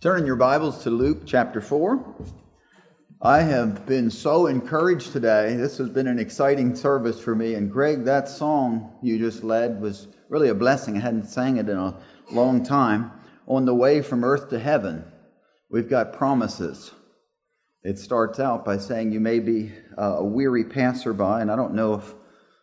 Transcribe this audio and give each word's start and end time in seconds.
Turn 0.00 0.24
your 0.24 0.36
Bibles 0.36 0.82
to 0.84 0.90
Luke 0.90 1.26
chapter 1.26 1.60
4. 1.60 2.02
I 3.20 3.42
have 3.42 3.84
been 3.84 4.10
so 4.10 4.46
encouraged 4.46 5.12
today. 5.12 5.56
This 5.56 5.76
has 5.76 5.90
been 5.90 6.06
an 6.06 6.18
exciting 6.18 6.74
service 6.74 7.20
for 7.20 7.34
me. 7.34 7.52
And 7.52 7.70
Greg, 7.70 8.04
that 8.04 8.26
song 8.26 8.94
you 9.02 9.18
just 9.18 9.44
led 9.44 9.78
was 9.78 10.08
really 10.30 10.48
a 10.48 10.54
blessing. 10.54 10.96
I 10.96 11.00
hadn't 11.00 11.28
sang 11.28 11.58
it 11.58 11.68
in 11.68 11.76
a 11.76 12.00
long 12.32 12.64
time. 12.64 13.12
On 13.46 13.66
the 13.66 13.74
way 13.74 14.00
from 14.00 14.24
earth 14.24 14.48
to 14.48 14.58
heaven, 14.58 15.04
we've 15.68 15.90
got 15.90 16.14
promises. 16.14 16.92
It 17.82 17.98
starts 17.98 18.40
out 18.40 18.64
by 18.64 18.78
saying 18.78 19.12
you 19.12 19.20
may 19.20 19.38
be 19.38 19.70
a 19.98 20.24
weary 20.24 20.64
passerby, 20.64 21.42
and 21.42 21.52
I 21.52 21.56
don't 21.56 21.74
know 21.74 21.92
if 21.92 22.14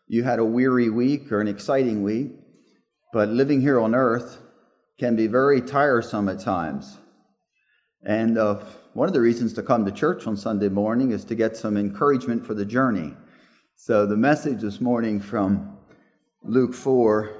you 0.08 0.24
had 0.24 0.40
a 0.40 0.44
weary 0.44 0.90
week 0.90 1.32
or 1.32 1.40
an 1.40 1.48
exciting 1.48 2.02
week, 2.02 2.32
but 3.14 3.30
living 3.30 3.62
here 3.62 3.80
on 3.80 3.94
earth 3.94 4.40
can 5.00 5.16
be 5.16 5.28
very 5.28 5.62
tiresome 5.62 6.30
at 6.30 6.40
times. 6.40 6.98
And 8.04 8.38
uh, 8.38 8.64
one 8.94 9.08
of 9.08 9.14
the 9.14 9.22
reasons 9.22 9.54
to 9.54 9.64
come 9.64 9.86
to 9.86 9.92
church 9.92 10.28
on 10.28 10.38
Sunday 10.38 10.70
morning 10.70 11.12
is 11.12 11.26
to 11.26 11.36
get 11.36 11.58
some 11.58 11.78
encouragement 11.78 12.46
for 12.46 12.54
the 12.54 12.66
journey. 12.66 13.14
So 13.76 14.06
the 14.06 14.18
message 14.18 14.62
this 14.62 14.82
morning 14.82 15.20
from 15.20 15.78
Luke 16.44 16.74
4, 16.74 17.32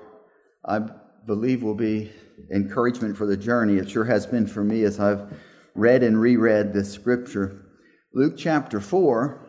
I 0.66 0.80
believe, 1.26 1.64
will 1.64 1.76
be 1.76 2.12
encouragement 2.52 3.18
for 3.18 3.26
the 3.26 3.38
journey. 3.38 3.78
It 3.78 3.90
sure 3.90 4.06
has 4.06 4.26
been 4.26 4.48
for 4.48 4.64
me 4.64 4.84
as 4.84 5.00
I've 5.00 5.34
read 5.76 6.04
and 6.04 6.20
reread 6.20 6.74
this 6.74 6.92
scripture. 6.92 7.66
Luke 8.14 8.36
chapter 8.38 8.80
4 8.80 9.44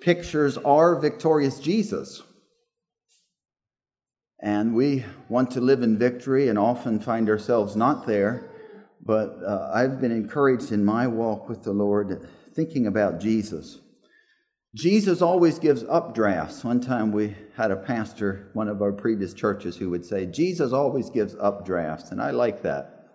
pictures 0.00 0.56
our 0.58 0.94
victorious 1.00 1.58
Jesus. 1.58 2.22
And 4.40 4.74
we 4.74 5.04
want 5.28 5.50
to 5.52 5.60
live 5.60 5.82
in 5.82 5.98
victory 5.98 6.48
and 6.48 6.58
often 6.58 7.00
find 7.00 7.28
ourselves 7.28 7.74
not 7.74 8.06
there. 8.06 8.47
But 9.08 9.38
uh, 9.42 9.70
I've 9.72 10.02
been 10.02 10.12
encouraged 10.12 10.70
in 10.70 10.84
my 10.84 11.06
walk 11.06 11.48
with 11.48 11.62
the 11.62 11.72
Lord 11.72 12.28
thinking 12.54 12.86
about 12.86 13.20
Jesus. 13.20 13.78
Jesus 14.74 15.22
always 15.22 15.58
gives 15.58 15.82
updrafts. 15.84 16.62
One 16.62 16.78
time 16.78 17.10
we 17.10 17.34
had 17.56 17.70
a 17.70 17.76
pastor, 17.76 18.50
one 18.52 18.68
of 18.68 18.82
our 18.82 18.92
previous 18.92 19.32
churches, 19.32 19.78
who 19.78 19.88
would 19.88 20.04
say, 20.04 20.26
Jesus 20.26 20.74
always 20.74 21.08
gives 21.08 21.34
updrafts. 21.36 22.12
And 22.12 22.20
I 22.20 22.32
like 22.32 22.60
that. 22.64 23.06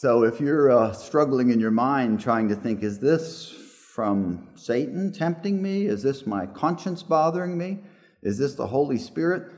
So 0.00 0.24
if 0.24 0.40
you're 0.40 0.72
uh, 0.72 0.92
struggling 0.92 1.50
in 1.50 1.60
your 1.60 1.70
mind 1.70 2.18
trying 2.18 2.48
to 2.48 2.56
think, 2.56 2.82
is 2.82 2.98
this 2.98 3.54
from 3.94 4.48
Satan 4.56 5.12
tempting 5.12 5.62
me? 5.62 5.86
Is 5.86 6.02
this 6.02 6.26
my 6.26 6.46
conscience 6.46 7.04
bothering 7.04 7.56
me? 7.56 7.78
Is 8.24 8.38
this 8.38 8.56
the 8.56 8.66
Holy 8.66 8.98
Spirit? 8.98 9.52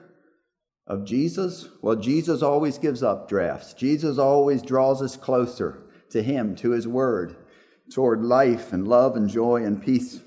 Of 0.87 1.05
Jesus? 1.05 1.69
Well, 1.83 1.97
Jesus 1.97 2.43
always 2.43 2.79
gives 2.79 3.03
updrafts. 3.03 3.77
Jesus 3.77 4.19
always 4.19 4.63
draws 4.63 5.03
us 5.03 5.17
closer 5.17 5.83
to 6.11 6.23
Him, 6.23 6.55
to 6.57 6.71
His 6.71 6.87
Word, 6.87 7.37
toward 7.93 8.23
life 8.23 8.73
and 8.73 8.87
love 8.87 9.17
and 9.17 9.29
joy 9.29 9.65
and 9.65 9.83
peace. 9.83 10.21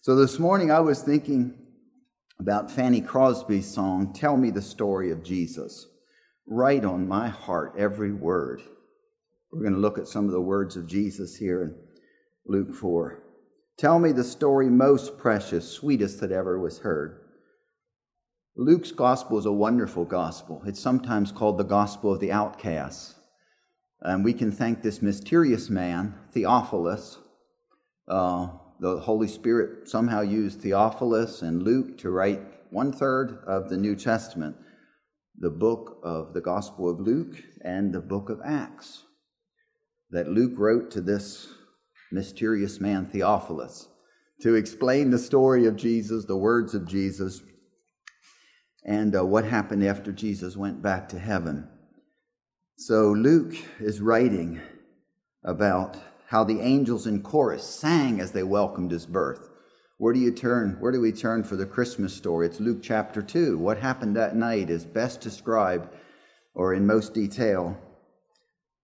So 0.00 0.16
this 0.16 0.38
morning 0.38 0.70
I 0.70 0.80
was 0.80 1.02
thinking 1.02 1.54
about 2.38 2.70
Fanny 2.70 3.00
Crosby's 3.00 3.72
song, 3.72 4.12
Tell 4.12 4.36
Me 4.36 4.50
the 4.50 4.62
Story 4.62 5.10
of 5.10 5.22
Jesus. 5.22 5.86
Write 6.46 6.84
on 6.84 7.06
my 7.06 7.28
heart, 7.28 7.74
every 7.78 8.12
word. 8.12 8.62
We're 9.52 9.62
going 9.62 9.74
to 9.74 9.80
look 9.80 9.98
at 9.98 10.08
some 10.08 10.24
of 10.24 10.32
the 10.32 10.40
words 10.40 10.76
of 10.76 10.86
Jesus 10.86 11.36
here 11.36 11.62
in 11.62 11.76
Luke 12.46 12.74
4. 12.74 13.22
Tell 13.76 13.98
me 13.98 14.12
the 14.12 14.24
story 14.24 14.68
most 14.68 15.18
precious, 15.18 15.70
sweetest 15.70 16.20
that 16.20 16.32
ever 16.32 16.58
was 16.58 16.78
heard. 16.78 17.20
Luke's 18.56 18.90
gospel 18.90 19.38
is 19.38 19.46
a 19.46 19.52
wonderful 19.52 20.04
gospel. 20.04 20.62
It's 20.66 20.80
sometimes 20.80 21.30
called 21.30 21.56
the 21.56 21.64
gospel 21.64 22.12
of 22.12 22.20
the 22.20 22.32
outcasts. 22.32 23.14
And 24.02 24.24
we 24.24 24.32
can 24.32 24.50
thank 24.50 24.82
this 24.82 25.00
mysterious 25.00 25.70
man, 25.70 26.14
Theophilus. 26.32 27.18
Uh, 28.08 28.48
the 28.80 28.98
Holy 28.98 29.28
Spirit 29.28 29.88
somehow 29.88 30.22
used 30.22 30.60
Theophilus 30.60 31.42
and 31.42 31.62
Luke 31.62 31.98
to 31.98 32.10
write 32.10 32.40
one 32.70 32.92
third 32.92 33.42
of 33.46 33.68
the 33.68 33.76
New 33.76 33.94
Testament 33.94 34.56
the 35.38 35.50
book 35.50 35.98
of 36.02 36.34
the 36.34 36.40
Gospel 36.40 36.90
of 36.90 37.00
Luke 37.00 37.42
and 37.64 37.94
the 37.94 38.00
book 38.00 38.28
of 38.28 38.40
Acts 38.44 39.04
that 40.10 40.28
Luke 40.28 40.52
wrote 40.56 40.90
to 40.90 41.00
this 41.00 41.48
mysterious 42.12 42.80
man, 42.80 43.06
Theophilus, 43.06 43.88
to 44.42 44.54
explain 44.54 45.10
the 45.10 45.18
story 45.18 45.66
of 45.66 45.76
Jesus, 45.76 46.26
the 46.26 46.36
words 46.36 46.74
of 46.74 46.86
Jesus, 46.86 47.42
and 48.84 49.14
uh, 49.14 49.24
what 49.24 49.44
happened 49.44 49.84
after 49.84 50.12
Jesus 50.12 50.56
went 50.56 50.82
back 50.82 51.08
to 51.10 51.18
heaven. 51.18 51.68
So 52.76 53.12
Luke 53.12 53.54
is 53.78 54.00
writing 54.00 54.60
about 55.44 55.98
how 56.28 56.44
the 56.44 56.60
angels 56.60 57.06
in 57.06 57.22
chorus 57.22 57.64
sang 57.64 58.20
as 58.20 58.32
they 58.32 58.42
welcomed 58.42 58.90
his 58.90 59.04
birth. 59.04 59.50
Where 59.98 60.14
do 60.14 60.20
you 60.20 60.30
turn? 60.30 60.76
Where 60.80 60.92
do 60.92 61.00
we 61.00 61.12
turn 61.12 61.44
for 61.44 61.56
the 61.56 61.66
Christmas 61.66 62.14
story? 62.14 62.46
It's 62.46 62.60
Luke 62.60 62.78
chapter 62.82 63.20
2. 63.20 63.58
What 63.58 63.78
happened 63.78 64.16
that 64.16 64.34
night 64.34 64.70
is 64.70 64.84
best 64.86 65.20
described, 65.20 65.88
or 66.54 66.72
in 66.72 66.86
most 66.86 67.12
detail, 67.12 67.76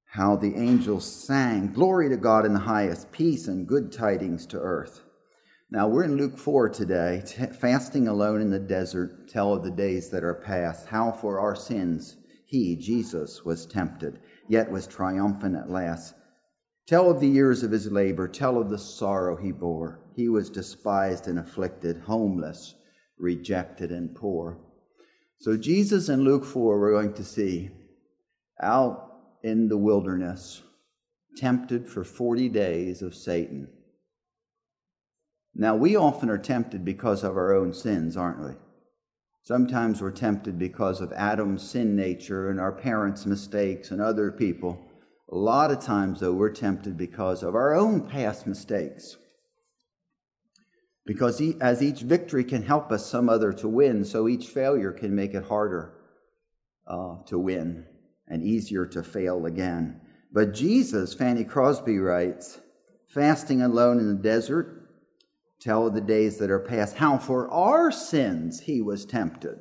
how 0.05 0.37
the 0.37 0.55
angels 0.57 1.11
sang, 1.11 1.73
Glory 1.73 2.11
to 2.11 2.19
God 2.19 2.45
in 2.45 2.53
the 2.53 2.61
highest, 2.61 3.13
peace 3.13 3.49
and 3.49 3.67
good 3.67 3.93
tidings 3.93 4.45
to 4.47 4.59
earth. 4.59 5.06
Now, 5.69 5.89
we're 5.89 6.05
in 6.05 6.17
Luke 6.17 6.39
4 6.39 6.69
today, 6.69 7.25
fasting 7.59 8.07
alone 8.07 8.41
in 8.41 8.51
the 8.51 8.61
desert, 8.61 9.29
tell 9.29 9.53
of 9.53 9.65
the 9.65 9.71
days 9.73 10.11
that 10.11 10.23
are 10.23 10.33
past, 10.33 10.87
how 10.87 11.11
for 11.11 11.41
our 11.41 11.57
sins 11.57 12.19
he, 12.45 12.77
Jesus, 12.77 13.45
was 13.45 13.67
tempted, 13.67 14.21
yet 14.49 14.71
was 14.71 14.87
triumphant 14.87 15.57
at 15.57 15.69
last. 15.69 16.15
Tell 16.87 17.11
of 17.11 17.19
the 17.19 17.27
years 17.27 17.65
of 17.65 17.73
his 17.73 17.91
labor, 17.91 18.29
tell 18.29 18.59
of 18.59 18.71
the 18.71 18.79
sorrow 18.79 19.37
he 19.37 19.51
bore. 19.51 19.99
He 20.15 20.29
was 20.29 20.51
despised 20.51 21.27
and 21.27 21.37
afflicted, 21.37 22.03
homeless, 22.03 22.77
rejected, 23.19 23.91
and 23.91 24.15
poor. 24.15 24.61
So, 25.41 25.57
Jesus 25.57 26.09
in 26.09 26.23
Luke 26.23 26.45
4, 26.45 26.79
we're 26.79 26.93
going 26.93 27.15
to 27.15 27.25
see 27.25 27.71
out 28.63 29.11
in 29.43 29.67
the 29.67 29.77
wilderness, 29.77 30.63
tempted 31.37 31.89
for 31.89 32.05
40 32.05 32.49
days 32.51 33.03
of 33.03 33.17
Satan. 33.17 33.67
Now, 35.59 35.75
we 35.75 35.97
often 35.97 36.29
are 36.29 36.37
tempted 36.37 36.85
because 36.85 37.25
of 37.25 37.37
our 37.37 37.55
own 37.55 37.73
sins, 37.73 38.15
aren't 38.15 38.45
we? 38.45 38.53
Sometimes 39.43 40.03
we're 40.03 40.11
tempted 40.11 40.59
because 40.59 41.01
of 41.01 41.13
Adam's 41.13 41.67
sin 41.67 41.97
nature 41.97 42.51
and 42.51 42.61
our 42.61 42.73
parents' 42.73 43.25
mistakes 43.25 43.91
and 43.91 44.03
other 44.03 44.31
people. 44.31 44.79
A 45.33 45.35
lot 45.35 45.71
of 45.71 45.81
times, 45.81 46.21
though, 46.21 46.35
we're 46.35 46.51
tempted 46.51 46.99
because 46.99 47.43
of 47.43 47.55
our 47.55 47.75
own 47.75 48.07
past 48.07 48.47
mistakes. 48.47 49.17
Because 51.07 51.41
as 51.61 51.83
each 51.83 52.01
victory 52.01 52.45
can 52.45 52.63
help 52.63 52.93
us 52.93 53.07
some 53.07 53.31
other 53.31 53.53
to 53.55 53.69
win, 53.69 54.05
so 54.05 54.29
each 54.29 54.49
failure 54.49 54.93
can 54.93 55.15
make 55.15 55.33
it 55.33 55.45
harder 55.45 55.95
uh, 56.87 57.23
to 57.27 57.39
win 57.39 57.87
and 58.29 58.43
easier 58.43 58.85
to 58.87 59.03
fail 59.03 59.47
again. 59.47 60.03
But 60.31 60.53
Jesus, 60.53 61.15
Fanny 61.15 61.45
Crosby 61.45 61.99
writes, 61.99 62.61
fasting 63.09 63.63
alone 63.63 63.99
in 64.01 64.09
the 64.09 64.23
desert, 64.23 64.86
tell 65.61 65.87
of 65.87 65.95
the 65.95 66.01
days 66.01 66.39
that 66.39 66.51
are 66.51 66.59
past, 66.59 66.97
how 66.97 67.19
for 67.19 67.51
our 67.51 67.91
sins 67.91 68.61
he 68.61 68.81
was 68.81 69.05
tempted. 69.05 69.59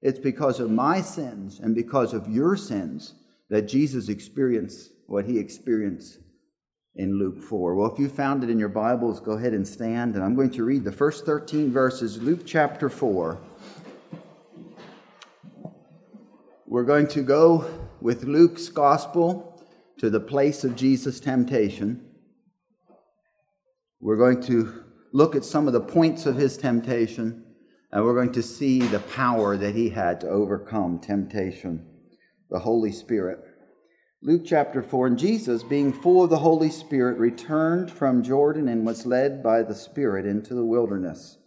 It's 0.00 0.18
because 0.18 0.60
of 0.60 0.70
my 0.70 1.00
sins 1.00 1.60
and 1.60 1.74
because 1.74 2.12
of 2.12 2.28
your 2.28 2.56
sins 2.56 3.14
that 3.48 3.62
Jesus 3.62 4.08
experienced 4.08 4.90
what 5.06 5.24
he 5.24 5.38
experienced 5.38 6.18
in 6.94 7.18
Luke 7.18 7.42
4. 7.42 7.74
Well, 7.74 7.92
if 7.92 7.98
you 7.98 8.08
found 8.08 8.44
it 8.44 8.50
in 8.50 8.58
your 8.58 8.68
Bibles, 8.68 9.20
go 9.20 9.32
ahead 9.32 9.52
and 9.52 9.66
stand. 9.66 10.14
And 10.14 10.22
I'm 10.22 10.34
going 10.34 10.50
to 10.50 10.64
read 10.64 10.84
the 10.84 10.92
first 10.92 11.26
13 11.26 11.72
verses, 11.72 12.22
Luke 12.22 12.42
chapter 12.46 12.88
4. 12.88 13.38
We're 16.66 16.84
going 16.84 17.08
to 17.08 17.22
go 17.22 17.66
with 18.00 18.24
Luke's 18.24 18.68
gospel 18.68 19.62
to 19.98 20.10
the 20.10 20.20
place 20.20 20.64
of 20.64 20.76
Jesus' 20.76 21.20
temptation. 21.20 22.04
We're 24.00 24.16
going 24.16 24.42
to 24.42 24.83
look 25.14 25.36
at 25.36 25.44
some 25.44 25.68
of 25.68 25.72
the 25.72 25.80
points 25.80 26.26
of 26.26 26.34
his 26.34 26.56
temptation, 26.56 27.44
and 27.92 28.04
we're 28.04 28.16
going 28.16 28.32
to 28.32 28.42
see 28.42 28.80
the 28.80 28.98
power 28.98 29.56
that 29.56 29.74
he 29.74 29.88
had 29.88 30.20
to 30.20 30.28
overcome 30.28 30.98
temptation, 30.98 31.86
the 32.50 32.58
Holy 32.58 32.90
Spirit. 32.90 33.38
Luke 34.20 34.42
chapter 34.44 34.82
4 34.82 35.06
And 35.06 35.18
Jesus, 35.18 35.62
being 35.62 35.92
full 35.92 36.24
of 36.24 36.30
the 36.30 36.38
Holy 36.38 36.68
Spirit, 36.68 37.16
returned 37.16 37.92
from 37.92 38.24
Jordan 38.24 38.66
and 38.66 38.84
was 38.84 39.06
led 39.06 39.40
by 39.40 39.62
the 39.62 39.74
Spirit 39.74 40.26
into 40.26 40.52
the 40.52 40.64
wilderness, 40.64 41.38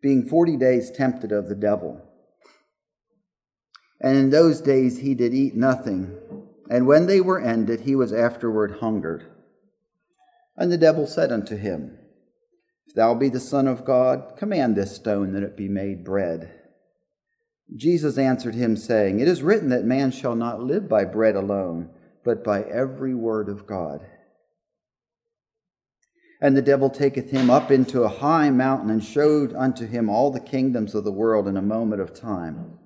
being 0.00 0.26
forty 0.26 0.56
days 0.56 0.90
tempted 0.90 1.30
of 1.30 1.48
the 1.48 1.54
devil. 1.54 2.00
And 4.00 4.16
in 4.16 4.30
those 4.30 4.62
days 4.62 5.00
he 5.00 5.14
did 5.14 5.34
eat 5.34 5.54
nothing. 5.54 6.16
And 6.70 6.86
when 6.86 7.06
they 7.06 7.20
were 7.20 7.40
ended, 7.40 7.82
he 7.82 7.94
was 7.94 8.14
afterward 8.14 8.78
hungered. 8.80 9.26
And 10.56 10.72
the 10.72 10.78
devil 10.78 11.06
said 11.06 11.30
unto 11.30 11.56
him, 11.56 11.98
if 12.90 12.96
thou 12.96 13.14
be 13.14 13.28
the 13.28 13.38
Son 13.38 13.68
of 13.68 13.84
God, 13.84 14.32
command 14.36 14.74
this 14.74 14.96
stone 14.96 15.32
that 15.34 15.44
it 15.44 15.56
be 15.56 15.68
made 15.68 16.02
bread. 16.02 16.52
Jesus 17.76 18.18
answered 18.18 18.56
him, 18.56 18.76
saying, 18.76 19.20
It 19.20 19.28
is 19.28 19.44
written 19.44 19.68
that 19.68 19.84
man 19.84 20.10
shall 20.10 20.34
not 20.34 20.64
live 20.64 20.88
by 20.88 21.04
bread 21.04 21.36
alone, 21.36 21.90
but 22.24 22.42
by 22.42 22.64
every 22.64 23.14
word 23.14 23.48
of 23.48 23.64
God. 23.64 24.04
And 26.40 26.56
the 26.56 26.62
devil 26.62 26.90
taketh 26.90 27.30
him 27.30 27.48
up 27.48 27.70
into 27.70 28.02
a 28.02 28.08
high 28.08 28.50
mountain 28.50 28.90
and 28.90 29.04
showed 29.04 29.54
unto 29.54 29.86
him 29.86 30.10
all 30.10 30.32
the 30.32 30.40
kingdoms 30.40 30.96
of 30.96 31.04
the 31.04 31.12
world 31.12 31.46
in 31.46 31.56
a 31.56 31.62
moment 31.62 32.02
of 32.02 32.12
time. 32.12 32.76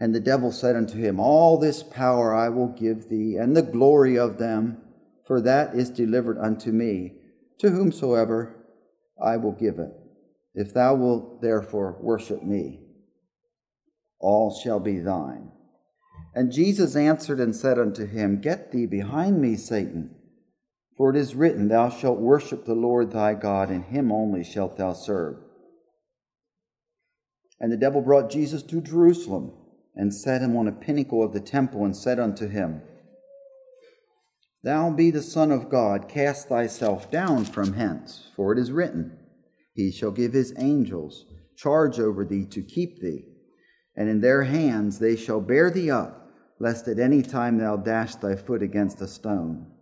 And 0.00 0.12
the 0.12 0.18
devil 0.18 0.50
said 0.50 0.74
unto 0.74 0.98
him, 0.98 1.20
All 1.20 1.56
this 1.56 1.84
power 1.84 2.34
I 2.34 2.48
will 2.48 2.74
give 2.76 3.08
thee, 3.08 3.36
and 3.36 3.56
the 3.56 3.62
glory 3.62 4.18
of 4.18 4.38
them, 4.38 4.78
for 5.24 5.40
that 5.42 5.76
is 5.76 5.88
delivered 5.88 6.36
unto 6.36 6.72
me, 6.72 7.12
to 7.60 7.70
whomsoever 7.70 8.55
I 9.22 9.36
will 9.36 9.52
give 9.52 9.78
it. 9.78 9.92
If 10.54 10.72
thou 10.72 10.94
wilt 10.94 11.42
therefore 11.42 11.98
worship 12.00 12.42
me, 12.42 12.80
all 14.18 14.58
shall 14.62 14.80
be 14.80 14.98
thine. 14.98 15.50
And 16.34 16.52
Jesus 16.52 16.96
answered 16.96 17.40
and 17.40 17.54
said 17.54 17.78
unto 17.78 18.06
him, 18.06 18.40
Get 18.40 18.72
thee 18.72 18.86
behind 18.86 19.40
me, 19.40 19.56
Satan. 19.56 20.14
For 20.96 21.10
it 21.10 21.16
is 21.16 21.34
written, 21.34 21.68
Thou 21.68 21.90
shalt 21.90 22.18
worship 22.18 22.64
the 22.64 22.74
Lord 22.74 23.12
thy 23.12 23.34
God, 23.34 23.70
and 23.70 23.84
him 23.84 24.10
only 24.10 24.44
shalt 24.44 24.76
thou 24.76 24.92
serve. 24.92 25.36
And 27.60 27.70
the 27.70 27.76
devil 27.76 28.00
brought 28.00 28.30
Jesus 28.30 28.62
to 28.64 28.80
Jerusalem, 28.80 29.52
and 29.94 30.14
set 30.14 30.42
him 30.42 30.56
on 30.56 30.68
a 30.68 30.72
pinnacle 30.72 31.22
of 31.22 31.32
the 31.32 31.40
temple, 31.40 31.84
and 31.84 31.96
said 31.96 32.18
unto 32.18 32.48
him, 32.48 32.82
Thou 34.62 34.90
be 34.90 35.10
the 35.10 35.22
Son 35.22 35.52
of 35.52 35.68
God, 35.68 36.08
cast 36.08 36.48
thyself 36.48 37.10
down 37.10 37.44
from 37.44 37.74
hence, 37.74 38.30
for 38.34 38.52
it 38.52 38.58
is 38.58 38.72
written, 38.72 39.18
He 39.72 39.92
shall 39.92 40.10
give 40.10 40.32
his 40.32 40.54
angels 40.58 41.26
charge 41.56 41.98
over 41.98 42.24
thee 42.24 42.44
to 42.46 42.62
keep 42.62 43.00
thee, 43.00 43.24
and 43.96 44.08
in 44.08 44.20
their 44.20 44.44
hands 44.44 44.98
they 44.98 45.16
shall 45.16 45.40
bear 45.40 45.70
thee 45.70 45.90
up, 45.90 46.30
lest 46.58 46.88
at 46.88 46.98
any 46.98 47.22
time 47.22 47.58
thou 47.58 47.76
dash 47.76 48.14
thy 48.16 48.36
foot 48.36 48.62
against 48.62 49.00
a 49.00 49.06
stone. 49.06 49.72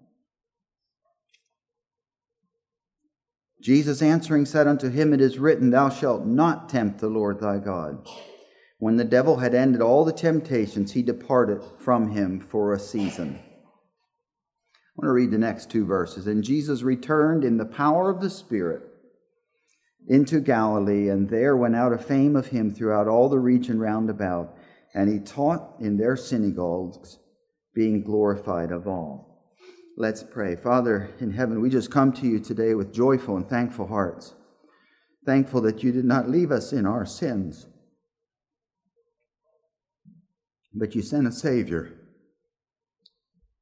Jesus 3.60 4.02
answering 4.02 4.44
said 4.44 4.66
unto 4.66 4.90
him, 4.90 5.14
It 5.14 5.22
is 5.22 5.38
written, 5.38 5.70
Thou 5.70 5.88
shalt 5.88 6.26
not 6.26 6.68
tempt 6.68 7.00
the 7.00 7.08
Lord 7.08 7.40
thy 7.40 7.58
God. 7.58 8.06
When 8.78 8.96
the 8.96 9.04
devil 9.04 9.38
had 9.38 9.54
ended 9.54 9.80
all 9.80 10.04
the 10.04 10.12
temptations, 10.12 10.92
he 10.92 11.02
departed 11.02 11.62
from 11.78 12.10
him 12.10 12.40
for 12.40 12.74
a 12.74 12.78
season. 12.78 13.40
I 14.96 15.00
want 15.00 15.08
to 15.08 15.12
read 15.12 15.30
the 15.32 15.38
next 15.38 15.70
two 15.70 15.84
verses. 15.84 16.26
And 16.26 16.44
Jesus 16.44 16.82
returned 16.82 17.42
in 17.44 17.56
the 17.56 17.64
power 17.64 18.10
of 18.10 18.20
the 18.20 18.30
Spirit 18.30 18.82
into 20.06 20.38
Galilee, 20.38 21.08
and 21.08 21.28
there 21.28 21.56
went 21.56 21.74
out 21.74 21.92
a 21.92 21.98
fame 21.98 22.36
of 22.36 22.48
him 22.48 22.72
throughout 22.72 23.08
all 23.08 23.28
the 23.28 23.38
region 23.38 23.80
round 23.80 24.08
about. 24.08 24.54
And 24.94 25.10
he 25.10 25.18
taught 25.18 25.74
in 25.80 25.96
their 25.96 26.16
synagogues, 26.16 27.18
being 27.74 28.04
glorified 28.04 28.70
of 28.70 28.86
all. 28.86 29.52
Let's 29.96 30.22
pray. 30.22 30.54
Father 30.54 31.10
in 31.18 31.32
heaven, 31.32 31.60
we 31.60 31.70
just 31.70 31.90
come 31.90 32.12
to 32.12 32.26
you 32.26 32.38
today 32.38 32.74
with 32.74 32.94
joyful 32.94 33.36
and 33.36 33.48
thankful 33.48 33.88
hearts. 33.88 34.34
Thankful 35.26 35.60
that 35.62 35.82
you 35.82 35.90
did 35.90 36.04
not 36.04 36.28
leave 36.28 36.52
us 36.52 36.72
in 36.72 36.86
our 36.86 37.06
sins, 37.06 37.66
but 40.74 40.94
you 40.94 41.02
sent 41.02 41.26
a 41.26 41.32
Savior. 41.32 41.98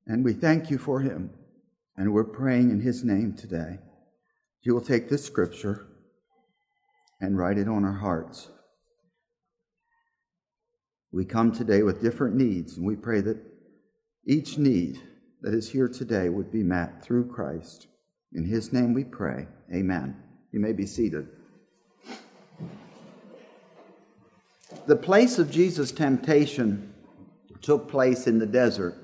And 0.07 0.25
we 0.25 0.33
thank 0.33 0.71
you 0.71 0.79
for 0.79 1.01
him. 1.01 1.31
And 1.97 2.13
we're 2.13 2.25
praying 2.25 2.71
in 2.71 2.81
his 2.81 3.05
name 3.05 3.35
today. 3.35 3.79
You 4.63 4.75
will 4.75 4.81
take 4.81 5.09
this 5.09 5.25
scripture 5.25 5.87
and 7.21 7.37
write 7.37 7.59
it 7.59 7.69
on 7.69 7.85
our 7.85 7.99
hearts. 7.99 8.49
We 11.13 11.25
come 11.25 11.53
today 11.53 11.83
with 11.83 12.01
different 12.01 12.35
needs, 12.35 12.77
and 12.77 12.87
we 12.87 12.97
pray 12.97 13.21
that 13.21 13.39
each 14.25 14.57
need 14.57 15.01
that 15.43 15.53
is 15.53 15.71
here 15.71 15.89
today 15.89 16.29
would 16.29 16.51
be 16.51 16.63
met 16.63 17.05
through 17.05 17.29
Christ. 17.29 17.89
In 18.33 18.45
his 18.45 18.73
name 18.73 18.95
we 18.95 19.05
pray. 19.05 19.47
Amen. 19.73 20.17
You 20.53 20.61
may 20.61 20.73
be 20.73 20.87
seated. 20.87 21.29
The 24.87 24.97
place 24.97 25.39
of 25.39 25.51
Jesus' 25.51 25.93
temptation 25.93 26.95
took 27.61 27.89
place 27.89 28.27
in 28.27 28.39
the 28.39 28.47
desert. 28.47 28.97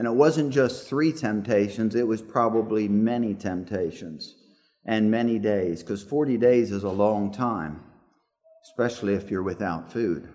And 0.00 0.06
it 0.06 0.14
wasn't 0.14 0.50
just 0.50 0.88
three 0.88 1.12
temptations, 1.12 1.94
it 1.94 2.06
was 2.06 2.22
probably 2.22 2.88
many 2.88 3.34
temptations 3.34 4.34
and 4.86 5.10
many 5.10 5.38
days, 5.38 5.82
because 5.82 6.02
40 6.02 6.38
days 6.38 6.72
is 6.72 6.84
a 6.84 6.88
long 6.88 7.30
time, 7.30 7.82
especially 8.64 9.12
if 9.12 9.30
you're 9.30 9.42
without 9.42 9.92
food. 9.92 10.26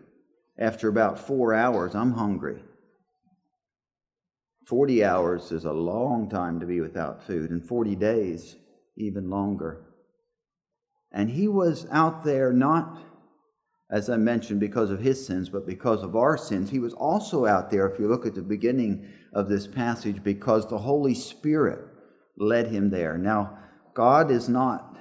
After 0.59 0.88
about 0.88 1.17
four 1.17 1.56
hours, 1.56 1.95
I'm 1.95 2.12
hungry. 2.12 2.62
40 4.67 5.03
hours 5.03 5.51
is 5.51 5.65
a 5.65 5.73
long 5.73 6.29
time 6.29 6.59
to 6.59 6.67
be 6.67 6.79
without 6.79 7.23
food, 7.23 7.50
and 7.50 7.67
40 7.67 7.95
days, 7.95 8.56
even 8.97 9.31
longer. 9.31 9.81
And 11.12 11.27
he 11.27 11.47
was 11.47 11.88
out 11.89 12.23
there 12.23 12.53
not, 12.53 13.01
as 13.90 14.10
I 14.10 14.18
mentioned, 14.18 14.60
because 14.60 14.90
of 14.90 15.00
his 15.00 15.26
sins, 15.26 15.50
but 15.50 15.68
because 15.68 16.04
of 16.04 16.16
our 16.16 16.38
sins. 16.38 16.70
He 16.70 16.80
was 16.80 16.94
also 16.94 17.46
out 17.46 17.70
there, 17.70 17.88
if 17.88 18.00
you 18.00 18.08
look 18.08 18.26
at 18.26 18.34
the 18.34 18.42
beginning 18.42 19.08
of 19.34 19.48
this 19.48 19.68
passage, 19.68 20.24
because 20.24 20.68
the 20.68 20.78
Holy 20.78 21.14
Spirit 21.14 21.80
led 22.38 22.68
him 22.68 22.90
there. 22.90 23.18
Now, 23.18 23.58
God 23.94 24.32
is 24.32 24.50
not 24.50 24.98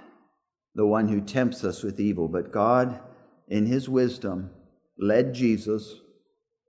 the 0.75 0.87
one 0.87 1.09
who 1.09 1.21
tempts 1.21 1.65
us 1.65 1.83
with 1.83 1.99
evil, 1.99 2.29
but 2.29 2.53
God, 2.53 3.01
in 3.49 3.67
his 3.67 3.89
wisdom, 3.89 4.51
led 4.99 5.35
Jesus 5.35 6.01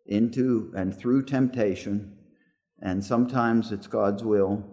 into 0.06 0.72
and 0.76 0.96
through 0.96 1.26
temptation 1.26 2.16
and 2.82 3.04
sometimes 3.04 3.72
it's 3.72 3.88
God's 3.88 4.24
will 4.24 4.64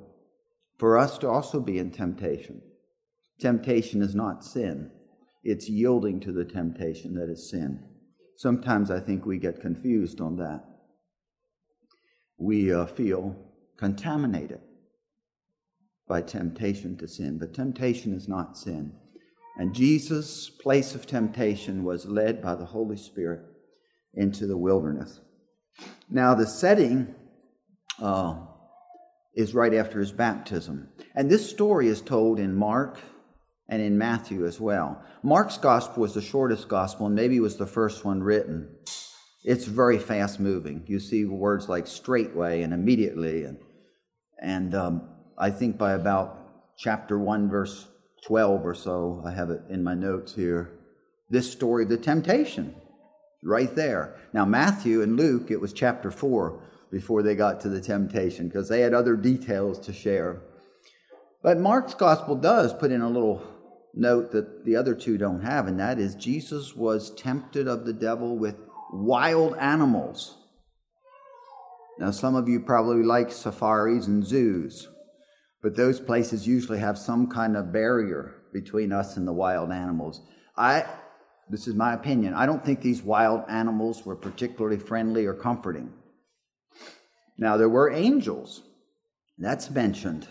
for 0.79 0.99
us 0.99 1.19
to 1.19 1.29
also 1.29 1.61
be 1.61 1.79
in 1.79 1.91
temptation. 1.91 2.61
Temptation 3.41 4.03
is 4.03 4.15
not 4.15 4.45
sin, 4.45 4.91
it's 5.43 5.69
yielding 5.69 6.21
to 6.21 6.33
the 6.33 6.45
temptation 6.45 7.15
that 7.15 7.31
is 7.31 7.51
sin. 7.51 7.83
Sometimes 8.37 8.91
I 8.91 9.01
think 9.01 9.25
we 9.25 9.39
get 9.39 9.61
confused 9.61 10.21
on 10.21 10.37
that. 10.37 10.65
We 12.39 12.73
uh, 12.73 12.87
feel 12.87 13.37
contaminated 13.77 14.61
by 16.09 16.23
temptation 16.23 16.97
to 16.99 17.09
sin, 17.09 17.39
but 17.39 17.55
temptation 17.55 18.15
is 18.15 18.29
not 18.29 18.57
sin. 18.57 18.93
And 19.57 19.75
Jesus' 19.75 20.49
place 20.49 20.95
of 20.95 21.07
temptation 21.07 21.85
was 21.85 22.07
led 22.07 22.43
by 22.43 22.55
the 22.55 22.65
Holy 22.65 22.97
Spirit 22.97 23.41
into 24.15 24.47
the 24.47 24.57
wilderness. 24.57 25.21
Now, 26.09 26.35
the 26.35 26.47
setting 26.47 27.15
uh, 28.01 28.39
is 29.35 29.55
right 29.55 29.75
after 29.75 30.01
his 30.01 30.13
baptism. 30.13 30.89
And 31.15 31.31
this 31.31 31.49
story 31.49 31.89
is 31.89 32.01
told 32.01 32.39
in 32.39 32.55
Mark 32.55 32.99
and 33.69 33.81
in 33.81 33.99
Matthew 33.99 34.47
as 34.47 34.61
well. 34.61 35.03
Mark's 35.23 35.59
gospel 35.59 36.03
was 36.03 36.15
the 36.15 36.23
shortest 36.23 36.69
gospel 36.69 37.07
and 37.07 37.15
maybe 37.15 37.41
was 37.41 37.57
the 37.57 37.67
first 37.67 38.05
one 38.05 38.23
written. 38.23 38.69
It's 39.45 39.65
very 39.65 39.99
fast 39.99 40.39
moving. 40.39 40.85
You 40.87 41.01
see 41.01 41.25
words 41.25 41.69
like 41.69 41.87
straightway 41.87 42.63
and 42.63 42.73
immediately. 42.73 43.45
And, 43.45 43.59
and 44.41 44.75
um, 44.75 45.09
I 45.39 45.51
think 45.51 45.79
by 45.79 45.93
about 45.93 46.39
chapter 46.77 47.19
1, 47.19 47.49
verse 47.49 47.89
12 48.27 48.67
or 48.67 48.75
so, 48.75 49.23
I 49.27 49.33
have 49.33 49.51
it 49.51 49.63
in 49.69 49.83
my 49.83 49.95
notes 49.95 50.35
here, 50.35 50.71
this 51.29 51.51
story 51.51 51.85
of 51.85 51.89
the 51.89 51.97
temptation, 51.97 52.75
right 53.43 53.75
there. 53.75 54.17
Now, 54.33 54.45
Matthew 54.45 55.03
and 55.03 55.17
Luke, 55.17 55.51
it 55.51 55.61
was 55.61 55.73
chapter 55.73 56.11
4 56.11 56.61
before 56.91 57.23
they 57.23 57.35
got 57.35 57.61
to 57.63 57.69
the 57.69 57.81
temptation 57.81 58.49
because 58.49 58.69
they 58.69 58.81
had 58.81 58.95
other 58.95 59.17
details 59.17 59.79
to 59.81 59.93
share. 59.93 60.43
But 61.43 61.59
Mark's 61.59 61.95
gospel 61.95 62.37
does 62.37 62.73
put 62.73 62.93
in 62.93 63.01
a 63.01 63.11
little 63.11 63.43
note 63.95 64.31
that 64.31 64.65
the 64.65 64.77
other 64.77 64.95
two 64.95 65.19
don't 65.19 65.43
have, 65.43 65.67
and 65.67 65.79
that 65.81 65.99
is 65.99 66.15
Jesus 66.15 66.77
was 66.77 67.15
tempted 67.15 67.67
of 67.67 67.85
the 67.85 67.93
devil 67.93 68.39
with 68.39 68.57
wild 68.93 69.57
animals. 69.57 70.37
Now, 71.99 72.13
some 72.13 72.37
of 72.37 72.49
you 72.49 72.61
probably 72.61 73.03
like 73.03 73.33
safaris 73.33 74.07
and 74.07 74.25
zoos, 74.25 74.89
but 75.63 75.77
those 75.77 76.01
places 76.01 76.47
usually 76.47 76.79
have 76.79 76.97
some 76.97 77.27
kind 77.27 77.57
of 77.57 77.73
barrier 77.73 78.35
between 78.53 78.93
us 78.93 79.17
and 79.17 79.27
the 79.27 79.33
wild 79.33 79.73
animals. 79.73 80.21
I, 80.57 80.85
this 81.51 81.67
is 81.67 81.75
my 81.75 81.93
opinion, 81.93 82.35
I 82.35 82.47
don't 82.47 82.65
think 82.65 82.81
these 82.81 83.03
wild 83.03 83.43
animals 83.49 84.07
were 84.07 84.17
particularly 84.17 84.79
friendly 84.79 85.27
or 85.27 85.35
comforting. 85.35 85.93
Now, 87.37 87.57
there 87.57 87.69
were 87.69 87.91
angels. 87.91 88.63
That's 89.39 89.71
mentioned 89.71 90.29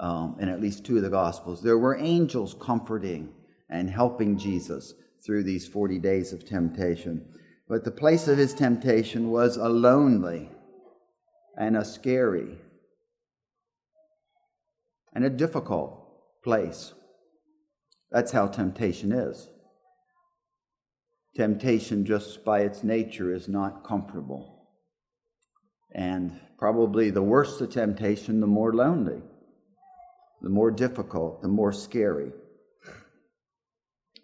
um, 0.00 0.36
in 0.40 0.48
at 0.48 0.60
least 0.60 0.84
two 0.84 0.96
of 0.96 1.02
the 1.02 1.10
Gospels. 1.10 1.62
There 1.62 1.78
were 1.78 1.96
angels 1.96 2.56
comforting 2.58 3.32
and 3.68 3.88
helping 3.88 4.38
Jesus 4.38 4.94
through 5.24 5.44
these 5.44 5.68
40 5.68 5.98
days 5.98 6.32
of 6.32 6.44
temptation. 6.44 7.24
But 7.68 7.84
the 7.84 7.90
place 7.90 8.26
of 8.26 8.38
his 8.38 8.54
temptation 8.54 9.30
was 9.30 9.56
a 9.56 9.68
lonely 9.68 10.50
and 11.56 11.76
a 11.76 11.84
scary 11.84 12.56
and 15.12 15.24
a 15.24 15.30
difficult 15.30 16.42
place. 16.42 16.94
That's 18.10 18.32
how 18.32 18.46
temptation 18.46 19.12
is. 19.12 19.48
Temptation, 21.36 22.06
just 22.06 22.44
by 22.44 22.60
its 22.60 22.82
nature, 22.82 23.32
is 23.32 23.48
not 23.48 23.84
comfortable. 23.84 24.66
And 25.92 26.40
probably 26.58 27.10
the 27.10 27.22
worse 27.22 27.58
the 27.58 27.66
temptation, 27.66 28.40
the 28.40 28.46
more 28.46 28.72
lonely, 28.72 29.22
the 30.42 30.48
more 30.48 30.70
difficult, 30.70 31.42
the 31.42 31.48
more 31.48 31.72
scary. 31.72 32.32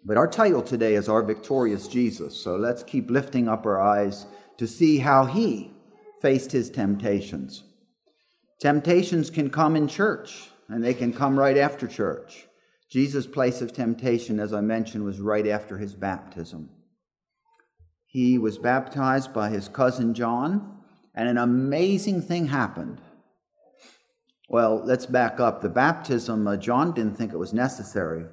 But 0.05 0.17
our 0.17 0.27
title 0.27 0.61
today 0.61 0.95
is 0.95 1.09
Our 1.09 1.21
Victorious 1.21 1.87
Jesus. 1.87 2.35
So 2.35 2.55
let's 2.55 2.83
keep 2.83 3.11
lifting 3.11 3.47
up 3.47 3.65
our 3.65 3.81
eyes 3.81 4.25
to 4.57 4.67
see 4.67 4.99
how 4.99 5.25
he 5.25 5.71
faced 6.21 6.51
his 6.51 6.69
temptations. 6.69 7.63
Temptations 8.59 9.29
can 9.29 9.49
come 9.49 9.75
in 9.75 9.87
church, 9.87 10.49
and 10.69 10.83
they 10.83 10.93
can 10.93 11.13
come 11.13 11.37
right 11.37 11.57
after 11.57 11.87
church. 11.87 12.47
Jesus' 12.89 13.27
place 13.27 13.61
of 13.61 13.73
temptation, 13.73 14.39
as 14.39 14.53
I 14.53 14.61
mentioned, 14.61 15.03
was 15.03 15.19
right 15.19 15.45
after 15.45 15.77
his 15.77 15.93
baptism. 15.93 16.69
He 18.05 18.37
was 18.37 18.57
baptized 18.57 19.33
by 19.33 19.49
his 19.49 19.67
cousin 19.67 20.13
John, 20.13 20.79
and 21.13 21.27
an 21.27 21.37
amazing 21.37 22.21
thing 22.21 22.47
happened. 22.47 23.01
Well, 24.49 24.81
let's 24.85 25.05
back 25.05 25.41
up. 25.41 25.61
The 25.61 25.69
baptism, 25.69 26.47
uh, 26.47 26.55
John 26.55 26.93
didn't 26.93 27.17
think 27.17 27.33
it 27.33 27.37
was 27.37 27.53
necessary. 27.53 28.25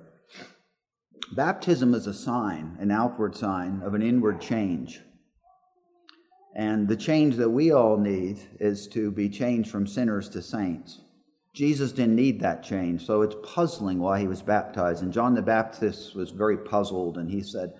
Baptism 1.34 1.92
is 1.94 2.06
a 2.06 2.14
sign, 2.14 2.76
an 2.78 2.92
outward 2.92 3.34
sign 3.34 3.82
of 3.82 3.94
an 3.94 4.02
inward 4.02 4.40
change. 4.40 5.00
And 6.54 6.86
the 6.86 6.96
change 6.96 7.34
that 7.36 7.50
we 7.50 7.72
all 7.72 7.98
need 7.98 8.38
is 8.60 8.86
to 8.88 9.10
be 9.10 9.28
changed 9.28 9.70
from 9.70 9.88
sinners 9.88 10.28
to 10.30 10.42
saints. 10.42 11.00
Jesus 11.52 11.90
didn't 11.90 12.14
need 12.14 12.40
that 12.40 12.62
change, 12.62 13.04
so 13.04 13.22
it's 13.22 13.36
puzzling 13.42 13.98
why 13.98 14.20
he 14.20 14.28
was 14.28 14.42
baptized. 14.42 15.02
And 15.02 15.12
John 15.12 15.34
the 15.34 15.42
Baptist 15.42 16.14
was 16.14 16.30
very 16.30 16.58
puzzled, 16.58 17.18
and 17.18 17.28
he 17.28 17.42
said, 17.42 17.72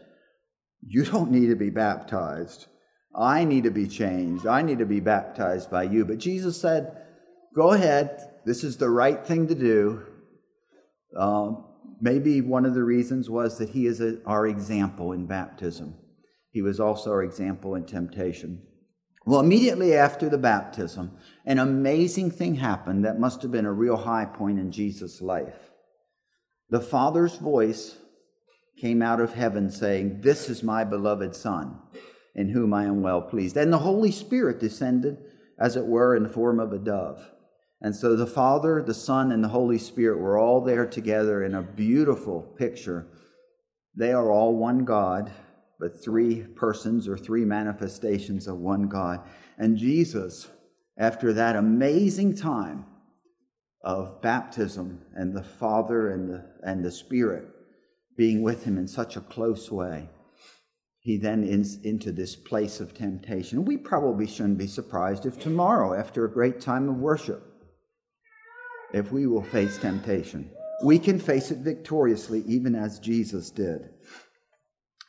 You 0.85 1.05
don't 1.05 1.31
need 1.31 1.49
to 1.49 1.57
be 1.57 1.71
baptized. 1.71 2.67
I 3.15 3.45
need 3.45 3.63
to 3.63 3.71
be 3.71 3.87
changed. 3.87 4.45
I 4.45 4.63
need 4.63 4.79
to 4.81 4.87
be 4.87 4.99
baptized 4.99 5.71
by 5.71 5.85
you. 5.85 6.05
But 6.05 6.19
Jesus 6.19 6.61
said, 6.61 7.04
Go 7.55 7.71
ahead. 7.71 8.33
This 8.45 8.65
is 8.65 8.77
the 8.77 8.91
right 8.91 9.25
thing 9.25 9.47
to 9.47 9.55
do. 9.55 10.03
Um, 11.17 11.65
maybe 12.01 12.41
one 12.41 12.67
of 12.67 12.75
the 12.75 12.83
reasons 12.83 13.31
was 13.31 13.59
that 13.59 13.71
he 13.71 13.87
is 13.87 14.01
a, 14.01 14.19
our 14.27 14.49
example 14.49 15.13
in 15.13 15.27
baptism. 15.27 15.95
He 16.51 16.63
was 16.63 16.81
also 16.81 17.11
our 17.11 17.23
example 17.23 17.77
in 17.77 17.85
temptation. 17.85 18.63
Well, 19.25 19.41
immediately 19.41 19.95
after 19.95 20.29
the 20.29 20.39
baptism, 20.39 21.17
an 21.47 21.59
amazing 21.59 22.33
thing 22.33 22.57
happened 22.57 23.05
that 23.05 23.21
must 23.21 23.41
have 23.43 23.53
been 23.53 23.67
a 23.67 23.73
real 23.73 23.97
high 23.97 24.27
point 24.27 24.59
in 24.59 24.73
Jesus' 24.73 25.23
life. 25.23 25.71
The 26.71 26.81
Father's 26.81 27.37
voice 27.37 27.97
came 28.81 29.01
out 29.01 29.21
of 29.21 29.33
heaven 29.33 29.71
saying, 29.71 30.21
This 30.21 30.51
is 30.51 30.63
my 30.63 30.83
beloved 30.83 31.37
Son, 31.37 31.79
in 32.35 32.49
whom 32.49 32.75
I 32.75 32.85
am 32.85 33.01
well 33.01 33.23
pleased. 33.23 33.57
And 33.57 33.73
the 33.73 33.79
Holy 33.79 34.11
Spirit 34.11 34.59
descended, 34.59 35.19
as 35.59 35.77
it 35.77 35.87
were, 35.87 36.17
in 36.17 36.25
the 36.25 36.29
form 36.29 36.59
of 36.59 36.73
a 36.73 36.79
dove. 36.79 37.31
And 37.85 37.95
so 37.95 38.17
the 38.17 38.27
Father, 38.27 38.83
the 38.83 38.95
Son, 38.95 39.31
and 39.31 39.45
the 39.45 39.49
Holy 39.49 39.77
Spirit 39.77 40.19
were 40.19 40.39
all 40.39 40.63
there 40.63 40.87
together 40.87 41.45
in 41.45 41.55
a 41.55 41.61
beautiful 41.61 42.41
picture. 42.41 43.07
They 43.95 44.11
are 44.11 44.33
all 44.33 44.57
one 44.57 44.87
God, 44.87 45.31
but 45.79 46.03
three 46.03 46.45
persons 46.57 47.07
or 47.07 47.19
three 47.19 47.45
manifestations 47.45 48.47
of 48.47 48.57
one 48.57 48.89
God. 48.89 49.21
And 49.59 49.77
Jesus, 49.77 50.49
after 50.97 51.35
that 51.35 51.57
amazing 51.57 52.37
time 52.39 52.87
of 53.83 54.23
baptism 54.23 55.03
and 55.15 55.37
the 55.37 55.45
Father 55.45 56.09
and 56.09 56.31
the, 56.31 56.45
and 56.63 56.83
the 56.83 56.91
Spirit 56.91 57.47
being 58.17 58.43
with 58.43 58.65
him 58.65 58.79
in 58.79 58.89
such 58.89 59.17
a 59.17 59.21
close 59.21 59.71
way, 59.71 60.09
he 61.01 61.19
then 61.19 61.45
is 61.45 61.79
into 61.85 62.13
this 62.13 62.35
place 62.35 62.81
of 62.81 62.95
temptation. 62.95 63.67
We 63.67 63.77
probably 63.77 64.27
shouldn't 64.27 64.57
be 64.57 64.69
surprised 64.69 65.27
if 65.27 65.39
tomorrow, 65.39 65.93
after 65.93 66.25
a 66.25 66.33
great 66.33 66.63
time 66.63 66.89
of 66.89 66.97
worship, 66.97 67.51
if 68.95 69.11
we 69.11 69.27
will 69.27 69.43
face 69.43 69.77
temptation. 69.77 70.49
We 70.85 71.01
can 71.01 71.19
face 71.19 71.51
it 71.51 71.59
victoriously, 71.59 72.45
even 72.47 72.77
as 72.77 73.01
Jesus 73.01 73.51
did. 73.51 73.91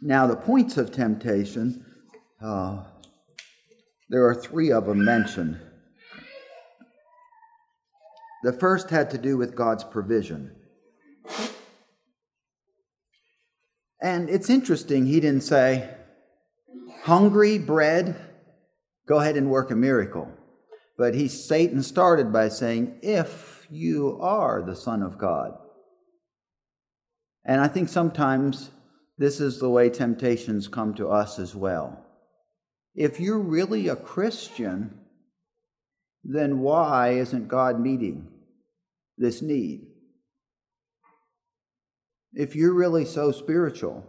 Now, 0.01 0.25
the 0.25 0.35
points 0.35 0.77
of 0.77 0.91
temptation, 0.91 1.85
uh, 2.43 2.83
there 4.09 4.25
are 4.27 4.33
three 4.33 4.71
of 4.71 4.87
them 4.87 5.05
mentioned. 5.05 5.59
The 8.43 8.53
first 8.53 8.89
had 8.89 9.11
to 9.11 9.19
do 9.19 9.37
with 9.37 9.55
God's 9.55 9.83
provision. 9.83 10.55
And 14.01 14.29
it's 14.31 14.49
interesting, 14.49 15.05
he 15.05 15.19
didn't 15.19 15.41
say, 15.41 15.89
hungry, 17.03 17.59
bread, 17.59 18.15
go 19.07 19.19
ahead 19.19 19.37
and 19.37 19.51
work 19.51 19.69
a 19.69 19.75
miracle. 19.75 20.31
But 20.97 21.13
he, 21.13 21.27
Satan 21.27 21.83
started 21.83 22.33
by 22.33 22.49
saying, 22.49 22.99
you 23.69 24.19
are 24.21 24.61
the 24.61 24.75
Son 24.75 25.01
of 25.01 25.17
God. 25.17 25.51
And 27.45 27.61
I 27.61 27.67
think 27.67 27.89
sometimes 27.89 28.71
this 29.17 29.39
is 29.39 29.59
the 29.59 29.69
way 29.69 29.89
temptations 29.89 30.67
come 30.67 30.93
to 30.95 31.07
us 31.09 31.39
as 31.39 31.55
well. 31.55 32.05
If 32.95 33.19
you're 33.19 33.39
really 33.39 33.87
a 33.87 33.95
Christian, 33.95 34.99
then 36.23 36.59
why 36.59 37.11
isn't 37.11 37.47
God 37.47 37.79
meeting 37.79 38.27
this 39.17 39.41
need? 39.41 39.87
If 42.33 42.55
you're 42.55 42.73
really 42.73 43.05
so 43.05 43.31
spiritual 43.31 44.05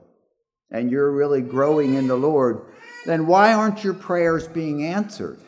and 0.71 0.91
you're 0.91 1.13
really 1.13 1.43
growing 1.43 1.95
in 1.95 2.09
the 2.09 2.17
Lord, 2.17 2.63
then 3.05 3.27
why 3.27 3.53
aren't 3.53 3.85
your 3.85 3.95
prayers 3.95 4.49
being 4.49 4.85
answered? 4.85 5.39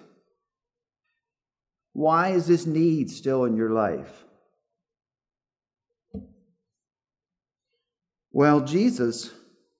Why 1.98 2.28
is 2.28 2.46
this 2.46 2.64
need 2.64 3.10
still 3.10 3.44
in 3.44 3.56
your 3.56 3.70
life? 3.70 4.22
Well, 8.30 8.60
Jesus 8.60 9.32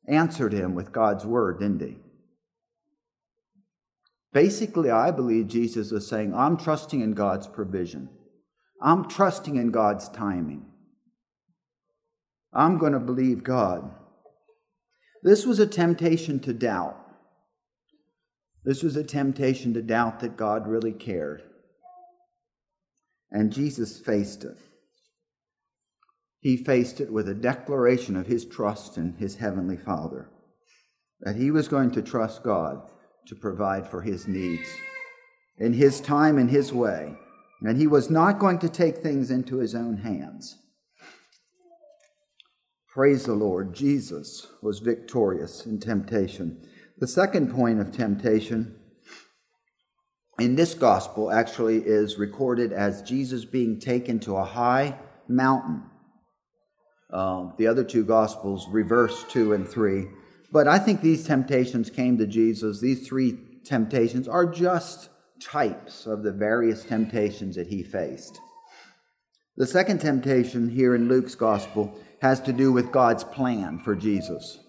answered 0.08 0.52
him 0.52 0.74
with 0.74 0.90
God's 0.90 1.24
word, 1.24 1.60
didn't 1.60 1.80
he? 1.80 1.98
Basically, 4.32 4.90
I 4.90 5.12
believe 5.12 5.46
Jesus 5.46 5.92
was 5.92 6.08
saying, 6.08 6.34
I'm 6.34 6.56
trusting 6.56 7.00
in 7.02 7.12
God's 7.12 7.46
provision. 7.46 8.08
I'm 8.82 9.08
trusting 9.08 9.54
in 9.54 9.70
God's 9.70 10.08
timing. 10.08 10.66
I'm 12.52 12.78
going 12.78 12.94
to 12.94 12.98
believe 12.98 13.44
God. 13.44 13.88
This 15.22 15.46
was 15.46 15.60
a 15.60 15.68
temptation 15.68 16.40
to 16.40 16.52
doubt. 16.52 16.96
This 18.64 18.82
was 18.82 18.96
a 18.96 19.04
temptation 19.04 19.72
to 19.74 19.82
doubt 19.82 20.18
that 20.18 20.36
God 20.36 20.66
really 20.66 20.90
cared. 20.92 21.44
And 23.30 23.52
Jesus 23.52 23.98
faced 23.98 24.44
it 24.44 24.58
he 26.40 26.56
faced 26.56 27.00
it 27.00 27.12
with 27.12 27.28
a 27.28 27.34
declaration 27.34 28.16
of 28.16 28.26
his 28.26 28.44
trust 28.44 28.96
in 28.96 29.14
his 29.14 29.36
heavenly 29.36 29.76
Father, 29.76 30.30
that 31.20 31.36
he 31.36 31.50
was 31.50 31.68
going 31.68 31.90
to 31.92 32.02
trust 32.02 32.44
God 32.44 32.90
to 33.26 33.34
provide 33.34 33.88
for 33.88 34.02
his 34.02 34.28
needs 34.28 34.68
in 35.58 35.72
his 35.72 36.00
time 36.00 36.38
and 36.38 36.48
his 36.48 36.72
way, 36.72 37.16
and 37.62 37.76
he 37.76 37.88
was 37.88 38.08
not 38.08 38.38
going 38.38 38.58
to 38.60 38.68
take 38.68 38.98
things 38.98 39.30
into 39.30 39.58
his 39.58 39.74
own 39.74 39.96
hands. 39.98 40.56
Praise 42.88 43.24
the 43.24 43.34
Lord, 43.34 43.74
Jesus 43.74 44.46
was 44.62 44.78
victorious 44.78 45.66
in 45.66 45.80
temptation. 45.80 46.64
The 46.98 47.08
second 47.08 47.52
point 47.52 47.80
of 47.80 47.92
temptation 47.92 48.77
in 50.38 50.54
this 50.54 50.74
gospel 50.74 51.30
actually 51.30 51.78
is 51.78 52.18
recorded 52.18 52.72
as 52.72 53.02
Jesus 53.02 53.44
being 53.44 53.78
taken 53.78 54.20
to 54.20 54.36
a 54.36 54.44
high 54.44 54.96
mountain 55.28 55.82
um, 57.10 57.54
the 57.56 57.66
other 57.66 57.84
two 57.84 58.04
Gospels 58.04 58.66
reverse 58.68 59.24
two 59.24 59.54
and 59.54 59.66
three. 59.66 60.08
But 60.52 60.68
I 60.68 60.78
think 60.78 61.00
these 61.00 61.26
temptations 61.26 61.90
came 61.90 62.18
to 62.18 62.26
Jesus. 62.26 62.80
These 62.80 63.06
three 63.06 63.38
temptations 63.64 64.28
are 64.28 64.46
just 64.46 65.08
types 65.40 66.06
of 66.06 66.22
the 66.22 66.32
various 66.32 66.84
temptations 66.84 67.56
that 67.56 67.68
he 67.68 67.82
faced. 67.82 68.40
The 69.56 69.66
second 69.66 70.00
temptation 70.00 70.68
here 70.68 70.94
in 70.94 71.08
Luke's 71.08 71.34
Gospel 71.34 71.98
has 72.20 72.40
to 72.40 72.52
do 72.52 72.72
with 72.72 72.92
God's 72.92 73.24
plan 73.24 73.78
for 73.78 73.94
Jesus. 73.94 74.60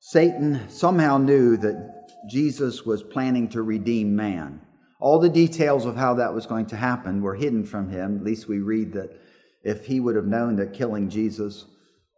Satan 0.00 0.68
somehow 0.68 1.18
knew 1.18 1.56
that 1.58 1.97
Jesus 2.28 2.84
was 2.84 3.02
planning 3.02 3.48
to 3.50 3.62
redeem 3.62 4.16
man. 4.16 4.60
All 5.00 5.18
the 5.18 5.28
details 5.28 5.84
of 5.84 5.96
how 5.96 6.14
that 6.14 6.34
was 6.34 6.46
going 6.46 6.66
to 6.66 6.76
happen 6.76 7.22
were 7.22 7.36
hidden 7.36 7.64
from 7.64 7.88
him. 7.90 8.16
At 8.16 8.24
least 8.24 8.48
we 8.48 8.58
read 8.58 8.92
that 8.94 9.20
if 9.62 9.86
he 9.86 10.00
would 10.00 10.16
have 10.16 10.26
known 10.26 10.56
that 10.56 10.72
killing 10.72 11.08
Jesus 11.08 11.66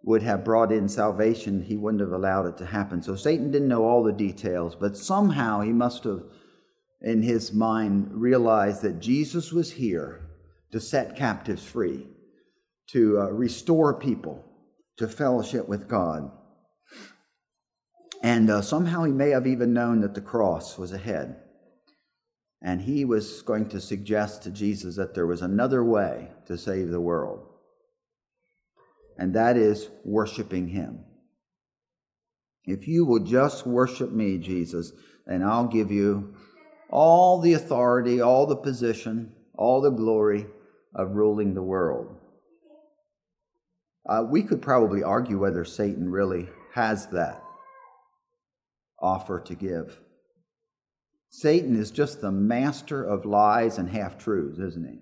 would 0.02 0.22
have 0.22 0.44
brought 0.44 0.72
in 0.72 0.88
salvation, 0.88 1.62
he 1.62 1.76
wouldn't 1.76 2.00
have 2.00 2.12
allowed 2.12 2.46
it 2.46 2.56
to 2.58 2.66
happen. 2.66 3.02
So 3.02 3.16
Satan 3.16 3.50
didn't 3.50 3.68
know 3.68 3.84
all 3.84 4.02
the 4.02 4.12
details, 4.12 4.74
but 4.74 4.96
somehow 4.96 5.60
he 5.60 5.72
must 5.72 6.04
have, 6.04 6.22
in 7.02 7.22
his 7.22 7.52
mind, 7.52 8.08
realized 8.12 8.82
that 8.82 9.00
Jesus 9.00 9.52
was 9.52 9.72
here 9.72 10.22
to 10.72 10.80
set 10.80 11.16
captives 11.16 11.64
free, 11.64 12.06
to 12.92 13.20
uh, 13.20 13.24
restore 13.26 13.98
people 13.98 14.44
to 14.96 15.08
fellowship 15.08 15.68
with 15.68 15.88
God. 15.88 16.30
And 18.22 18.50
uh, 18.50 18.62
somehow 18.62 19.04
he 19.04 19.12
may 19.12 19.30
have 19.30 19.46
even 19.46 19.72
known 19.72 20.00
that 20.00 20.14
the 20.14 20.20
cross 20.20 20.76
was 20.76 20.92
ahead. 20.92 21.36
And 22.62 22.82
he 22.82 23.06
was 23.06 23.40
going 23.42 23.70
to 23.70 23.80
suggest 23.80 24.42
to 24.42 24.50
Jesus 24.50 24.96
that 24.96 25.14
there 25.14 25.26
was 25.26 25.40
another 25.40 25.82
way 25.82 26.28
to 26.46 26.58
save 26.58 26.90
the 26.90 27.00
world, 27.00 27.46
and 29.16 29.34
that 29.34 29.56
is 29.56 29.88
worshiping 30.04 30.68
him. 30.68 31.04
If 32.66 32.86
you 32.86 33.06
will 33.06 33.20
just 33.20 33.66
worship 33.66 34.12
me, 34.12 34.36
Jesus, 34.36 34.92
then 35.26 35.42
I'll 35.42 35.68
give 35.68 35.90
you 35.90 36.34
all 36.90 37.40
the 37.40 37.54
authority, 37.54 38.20
all 38.20 38.46
the 38.46 38.56
position, 38.56 39.32
all 39.54 39.80
the 39.80 39.90
glory 39.90 40.46
of 40.94 41.12
ruling 41.12 41.54
the 41.54 41.62
world. 41.62 42.14
Uh, 44.06 44.24
we 44.28 44.42
could 44.42 44.60
probably 44.60 45.02
argue 45.02 45.38
whether 45.38 45.64
Satan 45.64 46.10
really 46.10 46.50
has 46.74 47.06
that 47.06 47.42
offer 49.00 49.40
to 49.40 49.54
give. 49.54 49.98
Satan 51.30 51.76
is 51.76 51.90
just 51.90 52.20
the 52.20 52.32
master 52.32 53.04
of 53.04 53.24
lies 53.24 53.78
and 53.78 53.88
half 53.88 54.18
truths, 54.18 54.58
isn't 54.58 54.86
he? 54.88 54.98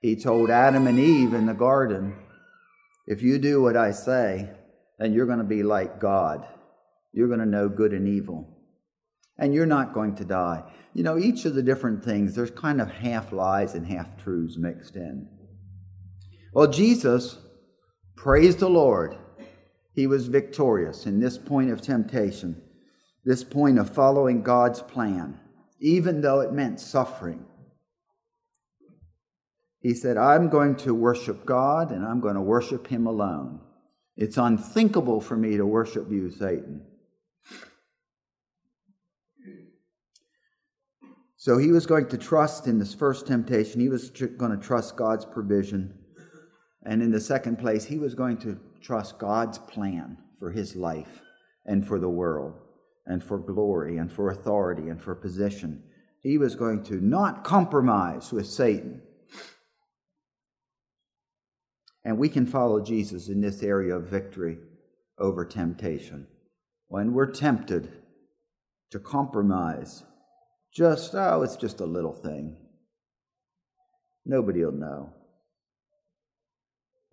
He 0.00 0.16
told 0.16 0.50
Adam 0.50 0.86
and 0.86 0.98
Eve 0.98 1.34
in 1.34 1.46
the 1.46 1.54
garden, 1.54 2.16
If 3.06 3.22
you 3.22 3.38
do 3.38 3.62
what 3.62 3.76
I 3.76 3.92
say, 3.92 4.50
then 4.98 5.12
you're 5.12 5.26
going 5.26 5.38
to 5.38 5.44
be 5.44 5.62
like 5.62 6.00
God. 6.00 6.46
You're 7.12 7.28
going 7.28 7.40
to 7.40 7.46
know 7.46 7.68
good 7.68 7.92
and 7.92 8.08
evil. 8.08 8.48
And 9.38 9.52
you're 9.52 9.66
not 9.66 9.92
going 9.92 10.14
to 10.16 10.24
die. 10.24 10.62
You 10.94 11.02
know, 11.02 11.18
each 11.18 11.44
of 11.44 11.54
the 11.54 11.62
different 11.62 12.02
things, 12.02 12.34
there's 12.34 12.50
kind 12.50 12.80
of 12.80 12.90
half 12.90 13.32
lies 13.32 13.74
and 13.74 13.86
half 13.86 14.16
truths 14.22 14.56
mixed 14.56 14.96
in. 14.96 15.28
Well, 16.54 16.68
Jesus, 16.68 17.36
praise 18.16 18.56
the 18.56 18.70
Lord, 18.70 19.16
he 19.96 20.06
was 20.06 20.28
victorious 20.28 21.06
in 21.06 21.18
this 21.18 21.36
point 21.36 21.70
of 21.70 21.82
temptation 21.82 22.62
this 23.26 23.42
point 23.42 23.76
of 23.76 23.90
following 23.90 24.40
God's 24.40 24.80
plan, 24.80 25.40
even 25.80 26.20
though 26.20 26.40
it 26.40 26.52
meant 26.52 26.78
suffering. 26.78 27.44
He 29.80 29.94
said, 29.94 30.16
I'm 30.16 30.48
going 30.48 30.76
to 30.76 30.94
worship 30.94 31.44
God 31.44 31.90
and 31.90 32.04
I'm 32.04 32.20
going 32.20 32.36
to 32.36 32.40
worship 32.40 32.86
Him 32.86 33.06
alone. 33.06 33.60
It's 34.16 34.36
unthinkable 34.36 35.20
for 35.20 35.36
me 35.36 35.56
to 35.56 35.66
worship 35.66 36.08
you, 36.08 36.30
Satan. 36.30 36.86
So 41.36 41.58
he 41.58 41.72
was 41.72 41.84
going 41.84 42.08
to 42.08 42.18
trust 42.18 42.66
in 42.66 42.78
this 42.78 42.94
first 42.94 43.26
temptation, 43.26 43.80
he 43.80 43.88
was 43.88 44.10
going 44.10 44.56
to 44.56 44.64
trust 44.64 44.96
God's 44.96 45.24
provision. 45.24 45.98
And 46.84 47.02
in 47.02 47.10
the 47.10 47.20
second 47.20 47.58
place, 47.58 47.84
he 47.84 47.98
was 47.98 48.14
going 48.14 48.38
to 48.38 48.60
trust 48.80 49.18
God's 49.18 49.58
plan 49.58 50.18
for 50.38 50.50
his 50.50 50.76
life 50.76 51.20
and 51.64 51.86
for 51.86 51.98
the 51.98 52.08
world 52.08 52.54
and 53.06 53.22
for 53.22 53.38
glory 53.38 53.98
and 53.98 54.12
for 54.12 54.30
authority 54.30 54.88
and 54.88 55.00
for 55.00 55.14
position. 55.14 55.82
He 56.22 56.38
was 56.38 56.56
going 56.56 56.82
to 56.84 57.00
not 57.00 57.44
compromise 57.44 58.32
with 58.32 58.46
Satan. 58.46 59.02
And 62.04 62.18
we 62.18 62.28
can 62.28 62.46
follow 62.46 62.80
Jesus 62.80 63.28
in 63.28 63.40
this 63.40 63.62
area 63.62 63.96
of 63.96 64.08
victory 64.08 64.58
over 65.18 65.44
temptation. 65.44 66.26
When 66.88 67.12
we're 67.12 67.32
tempted 67.32 67.92
to 68.90 68.98
compromise, 69.00 70.04
just, 70.72 71.14
oh, 71.14 71.42
it's 71.42 71.56
just 71.56 71.80
a 71.80 71.86
little 71.86 72.12
thing. 72.12 72.56
Nobody 74.24 74.64
will 74.64 74.72
know 74.72 75.12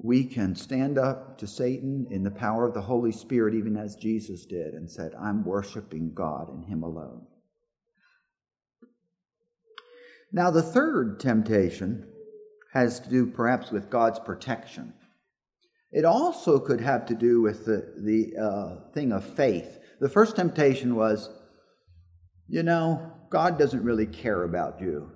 we 0.03 0.25
can 0.25 0.53
stand 0.53 0.98
up 0.98 1.38
to 1.38 1.48
Satan 1.48 2.07
in 2.12 2.24
the 2.24 2.29
power 2.29 2.67
of 2.67 2.74
the 2.74 2.81
Holy 2.81 3.13
Spirit, 3.13 3.55
even 3.55 3.77
as 3.77 3.95
Jesus 3.95 4.45
did, 4.45 4.74
and 4.74 4.91
said, 4.91 5.13
I'm 5.17 5.45
worshiping 5.45 6.12
God 6.13 6.50
and 6.50 6.65
Him 6.65 6.83
alone. 6.83 7.25
Now, 10.33 10.51
the 10.51 10.62
third 10.62 11.22
temptation 11.22 12.05
has 12.74 13.00
to 13.00 13.10
do 13.10 13.27
perhaps 13.27 13.72
with 13.72 13.89
God's 13.89 14.19
protection. 14.19 14.93
It 15.93 16.04
also 16.04 16.60
could 16.60 16.82
have 16.82 17.06
to 17.06 17.15
do 17.15 17.41
with 17.41 17.65
the, 17.65 17.93
the 17.97 18.36
uh, 18.38 18.91
thing 18.93 19.13
of 19.13 19.23
faith. 19.23 19.80
The 20.01 20.10
first 20.10 20.36
temptation 20.36 20.95
was, 20.95 21.30
you 22.49 22.63
know, 22.63 23.10
God 23.30 23.58
doesn't 23.58 23.84
really 23.86 24.08
care 24.08 24.43
about 24.43 24.82
you. 24.82 25.12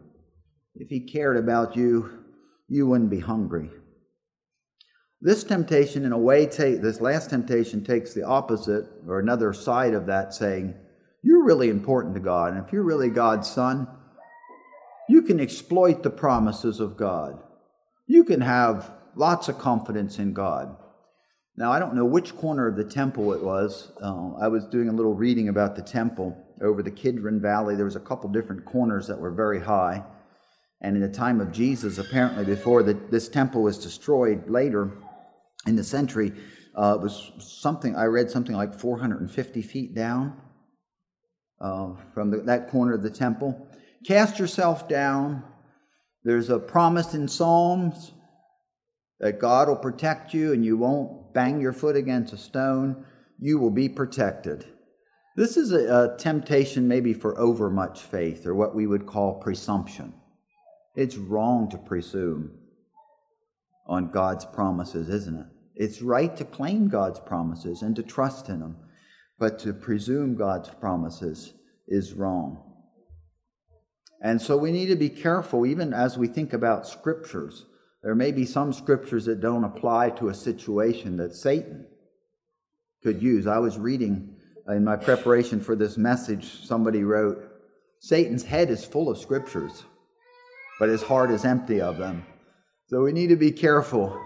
If 0.76 0.88
He 0.88 1.02
cared 1.02 1.36
about 1.36 1.76
you, 1.76 2.24
you 2.70 2.88
wouldn't 2.88 3.10
be 3.10 3.20
hungry. 3.20 3.70
This 5.20 5.44
temptation, 5.44 6.06
in 6.06 6.12
a 6.12 6.18
way, 6.18 6.46
take, 6.46 6.82
this 6.82 7.02
last 7.02 7.32
temptation 7.32 7.84
takes 7.84 8.14
the 8.14 8.24
opposite 8.24 8.86
or 9.08 9.20
another 9.20 9.52
side 9.52 9.94
of 9.94 10.06
that, 10.06 10.34
saying, 10.34 10.76
You're 11.24 11.44
really 11.44 11.70
important 11.70 12.14
to 12.14 12.20
God. 12.20 12.54
And 12.54 12.64
if 12.64 12.72
you're 12.72 12.84
really 12.84 13.10
God's 13.10 13.50
son, 13.50 13.88
you 15.10 15.24
can 15.24 15.40
exploit 15.40 16.04
the 16.04 16.12
promises 16.12 16.80
of 16.80 16.98
God. 16.98 17.42
You 18.06 18.24
can 18.26 18.42
have 18.42 18.92
lots 19.16 19.50
of 19.50 19.58
confidence 19.58 20.20
in 20.20 20.34
God. 20.34 20.76
Now, 21.56 21.72
I 21.72 21.80
don't 21.80 21.96
know 21.96 22.06
which 22.06 22.36
corner 22.38 22.68
of 22.68 22.76
the 22.76 22.84
temple 22.84 23.34
it 23.34 23.42
was. 23.42 23.92
Uh, 24.00 24.34
I 24.40 24.48
was 24.48 24.66
doing 24.68 24.90
a 24.90 24.94
little 24.94 25.16
reading 25.16 25.50
about 25.50 25.76
the 25.76 25.82
temple 25.82 26.38
over 26.62 26.84
the 26.84 26.92
Kidron 26.92 27.42
Valley. 27.42 27.76
There 27.76 27.86
was 27.86 27.96
a 27.96 28.02
couple 28.02 28.30
different 28.30 28.66
corners 28.66 29.08
that 29.08 29.20
were 29.20 29.32
very 29.32 29.60
high. 29.60 30.04
And 30.82 30.96
in 30.96 31.02
the 31.02 31.10
time 31.10 31.42
of 31.42 31.52
Jesus, 31.52 31.98
apparently, 31.98 32.46
before 32.46 32.84
the, 32.84 32.94
this 33.10 33.28
temple 33.28 33.64
was 33.64 33.80
destroyed 33.80 34.48
later, 34.48 34.92
in 35.68 35.76
the 35.76 35.84
century 35.84 36.34
uh, 36.76 36.98
was 37.02 37.32
something 37.40 37.96
I 37.96 38.06
read 38.06 38.32
something 38.32 38.56
like 38.56 38.74
450 38.74 39.62
feet 39.62 39.94
down 39.94 40.40
uh, 41.60 41.94
from 42.14 42.32
the, 42.32 42.38
that 42.44 42.70
corner 42.70 42.94
of 42.94 43.04
the 43.04 43.10
temple. 43.10 43.68
Cast 44.06 44.40
yourself 44.40 44.88
down. 44.88 45.44
There's 46.24 46.50
a 46.50 46.60
promise 46.60 47.14
in 47.14 47.28
Psalms 47.28 48.14
that 49.20 49.40
God 49.40 49.68
will 49.68 49.76
protect 49.76 50.34
you 50.34 50.54
and 50.54 50.64
you 50.64 50.78
won't 50.78 51.34
bang 51.34 51.60
your 51.60 51.74
foot 51.74 51.96
against 51.96 52.34
a 52.34 52.38
stone. 52.38 53.06
You 53.40 53.58
will 53.58 53.72
be 53.72 53.90
protected. 53.90 54.66
This 55.36 55.58
is 55.58 55.72
a, 55.72 56.14
a 56.14 56.18
temptation, 56.18 56.88
maybe 56.88 57.14
for 57.14 57.40
overmuch 57.40 58.02
faith 58.02 58.46
or 58.46 58.56
what 58.56 58.76
we 58.76 58.88
would 58.88 59.06
call 59.06 59.40
presumption. 59.40 60.14
It's 60.96 61.16
wrong 61.16 61.70
to 61.70 61.78
presume 61.78 62.58
on 63.88 64.12
God's 64.12 64.46
promises, 64.46 65.10
isn't 65.10 65.40
it? 65.40 65.46
It's 65.80 66.02
right 66.02 66.36
to 66.38 66.44
claim 66.44 66.90
God's 66.90 67.20
promises 67.20 67.84
and 67.84 67.96
to 67.96 68.04
trust 68.04 68.50
in 68.50 68.60
them, 68.60 68.78
but 69.38 69.60
to 69.60 69.74
presume 69.74 70.36
God's 70.36 70.70
promises 70.70 71.54
is 71.88 72.13
wrong. 72.13 72.63
And 74.22 74.42
so 74.42 74.58
we 74.58 74.72
need 74.72 74.88
to 74.88 74.96
be 74.96 75.10
careful, 75.10 75.68
even 75.68 75.94
as 75.94 76.18
we 76.18 76.28
think 76.28 76.52
about 76.52 76.88
scriptures. 76.88 77.68
There 78.02 78.16
may 78.16 78.32
be 78.32 78.46
some 78.46 78.74
scriptures 78.74 79.26
that 79.26 79.40
don't 79.40 79.63
apply 79.63 80.10
to 80.12 80.30
a 80.30 80.34
situation 80.34 81.18
that 81.18 81.36
Satan 81.36 81.86
could 83.04 83.22
use. 83.22 83.46
I 83.46 83.60
was 83.60 83.78
reading 83.78 84.36
in 84.68 84.84
my 84.84 84.96
preparation 84.96 85.60
for 85.62 85.76
this 85.76 85.96
message, 85.96 86.66
somebody 86.66 87.04
wrote, 87.04 87.38
Satan's 88.00 88.44
head 88.44 88.72
is 88.72 88.84
full 88.84 89.10
of 89.10 89.20
scriptures, 89.20 89.84
but 90.80 90.90
his 90.90 91.04
heart 91.04 91.30
is 91.30 91.46
empty 91.46 91.80
of 91.80 91.98
them. 91.98 92.26
So 92.88 93.04
we 93.04 93.12
need 93.12 93.28
to 93.28 93.36
be 93.36 93.52
careful 93.52 94.20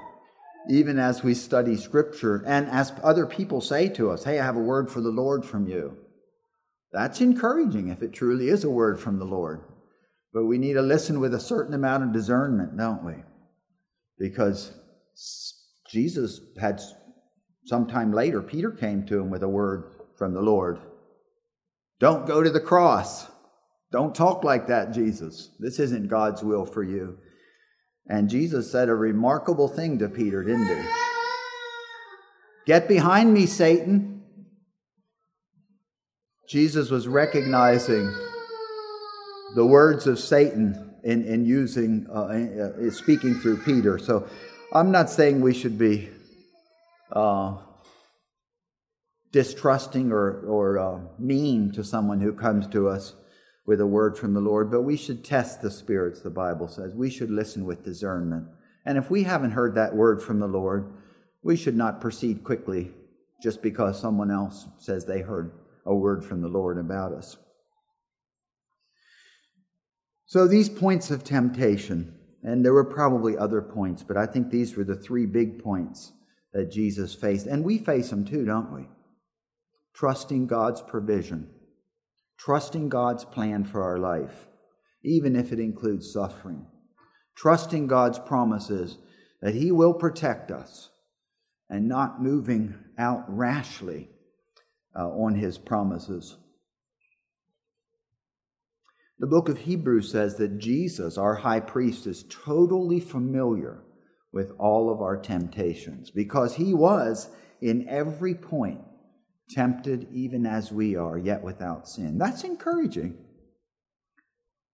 even 0.69 1.00
as 1.00 1.24
we 1.24 1.34
study 1.34 1.76
Scripture 1.76 2.43
and 2.45 2.67
as 2.69 2.93
other 3.04 3.26
people 3.26 3.62
say 3.62 3.89
to 3.89 4.12
us, 4.12 4.24
Hey, 4.24 4.39
I 4.39 4.45
have 4.45 4.56
a 4.56 4.60
word 4.60 4.89
for 4.89 5.02
the 5.02 5.10
Lord 5.10 5.45
from 5.45 5.67
you. 5.67 5.97
That's 6.91 7.21
encouraging 7.21 7.89
if 7.89 8.02
it 8.04 8.13
truly 8.13 8.50
is 8.50 8.63
a 8.63 8.69
word 8.69 9.00
from 9.00 9.17
the 9.17 9.26
Lord. 9.26 9.63
But 10.34 10.45
we 10.45 10.58
need 10.58 10.74
to 10.74 10.82
listen 10.82 11.19
with 11.19 11.34
a 11.34 11.39
certain 11.39 11.74
amount 11.74 12.04
of 12.04 12.13
discernment, 12.13 12.78
don't 12.78 13.04
we? 13.04 13.15
Because 14.17 14.74
Jesus 15.88 16.41
had 16.60 16.82
sometime 17.65 18.12
later, 18.12 18.41
Peter 18.41 18.71
came 18.71 19.06
to 19.06 19.19
him 19.19 19.30
with 19.30 19.43
a 19.43 19.50
word 19.50 19.91
from 20.15 20.34
the 20.34 20.41
Lord. 20.41 20.80
Don't 22.00 22.26
go 22.26 22.41
to 22.41 22.50
the 22.50 22.60
cross. 22.60 23.28
Don't 23.91 24.15
talk 24.15 24.43
like 24.43 24.67
that, 24.67 24.93
Jesus. 24.93 25.50
This 25.60 25.80
isn't 25.80 26.08
God's 26.08 26.43
will 26.43 26.65
for 26.65 26.84
you. 26.84 27.17
And 28.12 28.30
Jesus 28.30 28.69
said 28.69 28.89
a 28.89 28.93
remarkable 28.93 29.69
thing 29.69 30.00
to 30.00 30.10
Peter, 30.10 30.43
didn't 30.43 30.67
he? 30.67 30.89
Get 32.65 32.89
behind 32.89 33.34
me, 33.34 33.45
Satan. 33.45 34.24
Jesus 36.45 36.89
was 36.89 37.08
recognizing 37.08 38.13
the 39.56 39.65
words 39.65 40.08
of 40.08 40.19
Satan 40.19 40.93
in, 41.06 41.24
in 41.24 41.45
using, 41.45 42.06
uh, 42.13 42.89
uh, 42.89 42.91
speaking 42.91 43.36
through 43.36 43.62
Peter. 43.63 43.97
So 43.97 44.28
I'm 44.74 44.91
not 44.91 45.10
saying 45.10 45.39
we 45.39 45.54
should 45.54 45.78
be 45.78 46.10
uh, 47.13 47.60
distrusting 49.32 50.12
or, 50.12 50.41
or 50.41 50.80
uh, 50.80 51.00
mean 51.17 51.71
to 51.71 51.84
someone 51.86 52.19
who 52.19 52.34
comes 52.34 52.67
to 52.67 52.89
us 52.89 53.13
with 53.72 53.80
a 53.80 53.88
word 53.88 54.18
from 54.18 54.34
the 54.34 54.42
Lord, 54.42 54.70
but 54.70 54.82
we 54.82 54.98
should 54.98 55.24
test 55.24 55.62
the 55.62 55.72
spirits, 55.72 56.20
the 56.20 56.30
Bible 56.30 56.68
says. 56.68 56.94
We 56.94 57.10
should 57.10 57.32
listen 57.32 57.64
with 57.64 57.86
discernment. 57.86 58.46
And 58.86 58.98
if 58.98 59.10
we 59.10 59.24
haven't 59.24 59.52
heard 59.52 59.76
that 59.76 59.96
word 59.96 60.22
from 60.22 60.40
the 60.40 60.48
Lord, 60.48 60.92
we 61.42 61.56
should 61.56 61.78
not 61.78 62.02
proceed 62.02 62.44
quickly 62.44 62.92
just 63.42 63.62
because 63.62 63.98
someone 63.98 64.30
else 64.30 64.68
says 64.78 65.06
they 65.06 65.22
heard 65.22 65.54
a 65.86 65.96
word 65.96 66.26
from 66.26 66.42
the 66.42 66.50
Lord 66.50 66.80
about 66.80 67.14
us. 67.14 67.38
So, 70.26 70.50
these 70.50 70.68
points 70.68 71.10
of 71.10 71.24
temptation, 71.24 72.14
and 72.44 72.66
there 72.66 72.74
were 72.74 72.84
probably 72.84 73.38
other 73.38 73.62
points, 73.62 74.04
but 74.04 74.18
I 74.18 74.26
think 74.26 74.52
these 74.52 74.76
were 74.76 74.84
the 74.84 74.98
three 74.98 75.26
big 75.26 75.64
points 75.64 76.12
that 76.52 76.74
Jesus 76.74 77.16
faced. 77.16 77.48
And 77.48 77.64
we 77.64 77.78
face 77.78 78.10
them 78.10 78.26
too, 78.26 78.44
don't 78.44 78.74
we? 78.74 78.90
Trusting 79.94 80.48
God's 80.48 80.82
provision, 80.82 81.50
trusting 82.44 82.90
God's 82.90 83.24
plan 83.24 83.64
for 83.64 83.84
our 83.84 84.00
life, 84.00 84.48
even 85.04 85.36
if 85.36 85.52
it 85.52 85.60
includes 85.60 86.12
suffering, 86.12 86.66
trusting 87.36 87.88
God's 87.88 88.18
promises 88.18 88.98
that 89.42 89.54
He 89.54 89.72
will 89.72 89.94
protect 89.94 90.50
us, 90.50 90.90
and 91.70 91.88
not 91.88 92.22
moving 92.22 92.76
out 92.98 93.24
rashly 93.28 94.10
uh, 94.98 95.08
on 95.08 95.36
His 95.36 95.58
promises. 95.58 96.36
The 99.20 99.28
book 99.28 99.48
of 99.48 99.60
Hebrews 99.60 100.12
says 100.12 100.36
that 100.38 100.58
Jesus, 100.58 101.18
our 101.20 101.36
high 101.36 101.60
priest, 101.60 102.08
is 102.08 102.26
totally 102.28 103.00
familiar 103.00 103.84
with 104.32 104.52
all 104.58 104.92
of 104.92 105.00
our 105.00 105.18
temptations 105.18 106.10
because 106.10 106.56
he 106.56 106.74
was 106.74 107.30
in 107.62 107.88
every 107.88 108.34
point 108.34 108.82
tempted 109.54 110.08
even 110.12 110.46
as 110.46 110.72
we 110.72 110.96
are, 110.96 111.18
yet 111.18 111.42
without 111.42 111.88
sin. 111.88 112.18
That's 112.18 112.44
encouraging. 112.44 113.18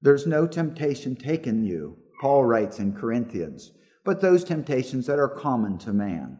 There's 0.01 0.27
no 0.27 0.45
temptation 0.47 1.15
taken 1.15 1.63
you, 1.63 1.97
Paul 2.21 2.45
writes 2.45 2.79
in 2.79 2.93
Corinthians, 2.93 3.71
but 4.05 4.21
those 4.21 4.43
temptations 4.43 5.07
that 5.07 5.19
are 5.19 5.27
common 5.27 5.77
to 5.79 5.93
man. 5.93 6.39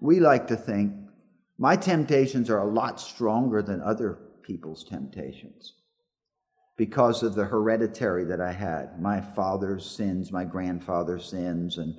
We 0.00 0.20
like 0.20 0.46
to 0.48 0.56
think 0.56 0.92
my 1.58 1.76
temptations 1.76 2.50
are 2.50 2.60
a 2.60 2.70
lot 2.70 3.00
stronger 3.00 3.62
than 3.62 3.80
other 3.80 4.18
people's 4.42 4.84
temptations 4.84 5.74
because 6.76 7.22
of 7.22 7.34
the 7.34 7.46
hereditary 7.46 8.24
that 8.24 8.40
I 8.40 8.52
had 8.52 9.00
my 9.00 9.20
father's 9.20 9.90
sins, 9.90 10.30
my 10.30 10.44
grandfather's 10.44 11.28
sins. 11.28 11.78
And, 11.78 11.94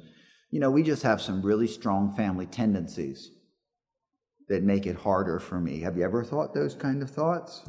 you 0.52 0.60
know, 0.60 0.70
we 0.70 0.84
just 0.84 1.02
have 1.02 1.20
some 1.20 1.42
really 1.42 1.68
strong 1.68 2.16
family 2.16 2.46
tendencies 2.46 3.32
that 4.50 4.64
make 4.64 4.86
it 4.86 4.96
harder 4.96 5.40
for 5.40 5.60
me. 5.60 5.82
Have 5.82 5.98
you 5.98 6.04
ever 6.04 6.24
thought 6.24 6.54
those 6.54 6.74
kind 6.74 7.02
of 7.02 7.10
thoughts? 7.10 7.64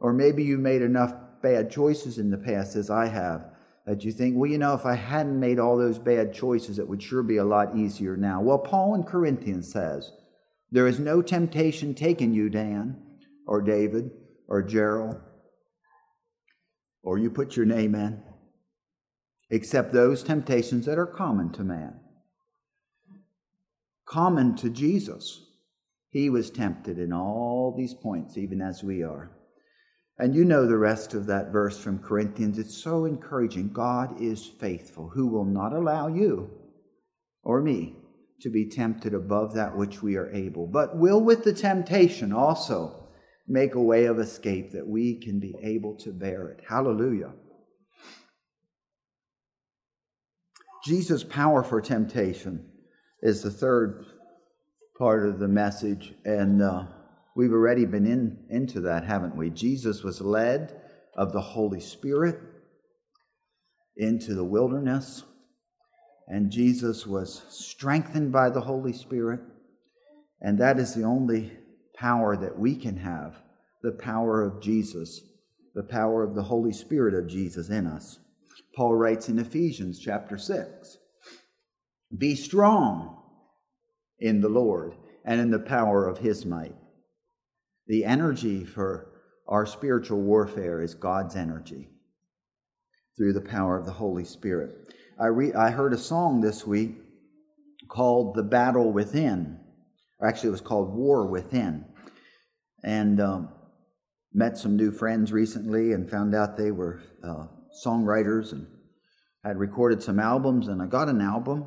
Or 0.00 0.12
maybe 0.12 0.42
you 0.42 0.58
made 0.58 0.82
enough 0.82 1.14
bad 1.42 1.70
choices 1.70 2.18
in 2.18 2.30
the 2.30 2.38
past, 2.38 2.76
as 2.76 2.90
I 2.90 3.06
have, 3.06 3.46
that 3.86 4.04
you 4.04 4.12
think, 4.12 4.36
well, 4.36 4.50
you 4.50 4.58
know, 4.58 4.74
if 4.74 4.86
I 4.86 4.94
hadn't 4.94 5.38
made 5.38 5.58
all 5.58 5.76
those 5.76 5.98
bad 5.98 6.34
choices, 6.34 6.78
it 6.78 6.88
would 6.88 7.02
sure 7.02 7.22
be 7.22 7.38
a 7.38 7.44
lot 7.44 7.76
easier 7.76 8.16
now. 8.16 8.40
Well, 8.40 8.58
Paul 8.58 8.94
in 8.94 9.02
Corinthians 9.04 9.72
says, 9.72 10.12
There 10.70 10.86
is 10.86 10.98
no 10.98 11.22
temptation 11.22 11.94
taken 11.94 12.32
you, 12.32 12.48
Dan, 12.48 12.96
or 13.46 13.60
David, 13.60 14.10
or 14.46 14.62
Gerald, 14.62 15.16
or 17.02 17.18
you 17.18 17.30
put 17.30 17.56
your 17.56 17.66
name 17.66 17.94
in, 17.94 18.22
except 19.50 19.92
those 19.92 20.22
temptations 20.22 20.86
that 20.86 20.98
are 20.98 21.06
common 21.06 21.50
to 21.52 21.64
man. 21.64 21.98
Common 24.04 24.54
to 24.56 24.70
Jesus. 24.70 25.46
He 26.12 26.28
was 26.28 26.50
tempted 26.50 26.98
in 26.98 27.10
all 27.12 27.74
these 27.76 27.94
points, 27.94 28.36
even 28.36 28.60
as 28.60 28.84
we 28.84 29.02
are. 29.02 29.30
And 30.18 30.34
you 30.34 30.44
know 30.44 30.66
the 30.66 30.76
rest 30.76 31.14
of 31.14 31.26
that 31.26 31.50
verse 31.50 31.78
from 31.78 31.98
Corinthians. 31.98 32.58
It's 32.58 32.76
so 32.76 33.06
encouraging. 33.06 33.72
God 33.72 34.20
is 34.20 34.46
faithful, 34.46 35.08
who 35.08 35.26
will 35.26 35.46
not 35.46 35.72
allow 35.72 36.08
you 36.08 36.50
or 37.42 37.62
me 37.62 37.96
to 38.42 38.50
be 38.50 38.68
tempted 38.68 39.14
above 39.14 39.54
that 39.54 39.74
which 39.74 40.02
we 40.02 40.16
are 40.16 40.30
able, 40.32 40.66
but 40.66 40.98
will 40.98 41.20
with 41.20 41.44
the 41.44 41.52
temptation 41.52 42.30
also 42.30 43.08
make 43.48 43.74
a 43.74 43.82
way 43.82 44.04
of 44.04 44.18
escape 44.18 44.72
that 44.72 44.86
we 44.86 45.18
can 45.18 45.40
be 45.40 45.54
able 45.62 45.96
to 45.96 46.12
bear 46.12 46.48
it. 46.48 46.60
Hallelujah. 46.68 47.32
Jesus' 50.84 51.24
power 51.24 51.62
for 51.62 51.80
temptation 51.80 52.68
is 53.22 53.42
the 53.42 53.50
third 53.50 54.04
part 55.02 55.26
of 55.26 55.40
the 55.40 55.48
message, 55.48 56.14
and 56.24 56.62
uh, 56.62 56.84
we've 57.34 57.50
already 57.50 57.84
been 57.84 58.06
in, 58.06 58.38
into 58.50 58.80
that, 58.80 59.04
haven't 59.04 59.36
we? 59.36 59.50
Jesus 59.50 60.04
was 60.04 60.20
led 60.20 60.80
of 61.16 61.32
the 61.32 61.40
Holy 61.40 61.80
Spirit 61.80 62.38
into 63.96 64.32
the 64.32 64.44
wilderness, 64.44 65.24
and 66.28 66.52
Jesus 66.52 67.04
was 67.04 67.42
strengthened 67.48 68.30
by 68.30 68.48
the 68.48 68.60
Holy 68.60 68.92
Spirit, 68.92 69.40
and 70.40 70.56
that 70.60 70.78
is 70.78 70.94
the 70.94 71.02
only 71.02 71.50
power 71.96 72.36
that 72.36 72.56
we 72.56 72.76
can 72.76 72.98
have 72.98 73.42
the 73.82 73.90
power 73.90 74.44
of 74.44 74.62
Jesus, 74.62 75.20
the 75.74 75.82
power 75.82 76.22
of 76.22 76.36
the 76.36 76.44
Holy 76.44 76.72
Spirit 76.72 77.14
of 77.14 77.28
Jesus 77.28 77.70
in 77.70 77.88
us. 77.88 78.20
Paul 78.76 78.94
writes 78.94 79.28
in 79.28 79.40
Ephesians 79.40 79.98
chapter 79.98 80.38
6 80.38 80.96
Be 82.16 82.36
strong 82.36 83.18
in 84.22 84.40
the 84.40 84.48
Lord 84.48 84.94
and 85.24 85.40
in 85.40 85.50
the 85.50 85.58
power 85.58 86.06
of 86.06 86.18
his 86.18 86.46
might. 86.46 86.74
The 87.88 88.04
energy 88.04 88.64
for 88.64 89.10
our 89.48 89.66
spiritual 89.66 90.20
warfare 90.20 90.80
is 90.80 90.94
God's 90.94 91.34
energy 91.36 91.88
through 93.16 93.32
the 93.34 93.40
power 93.40 93.76
of 93.76 93.84
the 93.84 93.92
Holy 93.92 94.24
Spirit. 94.24 94.94
I, 95.20 95.26
re- 95.26 95.52
I 95.52 95.70
heard 95.70 95.92
a 95.92 95.98
song 95.98 96.40
this 96.40 96.66
week 96.66 96.92
called 97.88 98.34
The 98.36 98.44
Battle 98.44 98.92
Within. 98.92 99.58
or 100.20 100.28
Actually, 100.28 100.48
it 100.48 100.52
was 100.52 100.60
called 100.60 100.94
War 100.94 101.26
Within. 101.26 101.84
And 102.84 103.20
um, 103.20 103.48
met 104.32 104.56
some 104.56 104.76
new 104.76 104.92
friends 104.92 105.32
recently 105.32 105.92
and 105.92 106.08
found 106.08 106.34
out 106.34 106.56
they 106.56 106.70
were 106.70 107.02
uh, 107.22 107.46
songwriters 107.84 108.52
and 108.52 108.66
had 109.44 109.58
recorded 109.58 110.02
some 110.02 110.18
albums. 110.18 110.68
And 110.68 110.80
I 110.80 110.86
got 110.86 111.08
an 111.08 111.20
album 111.20 111.66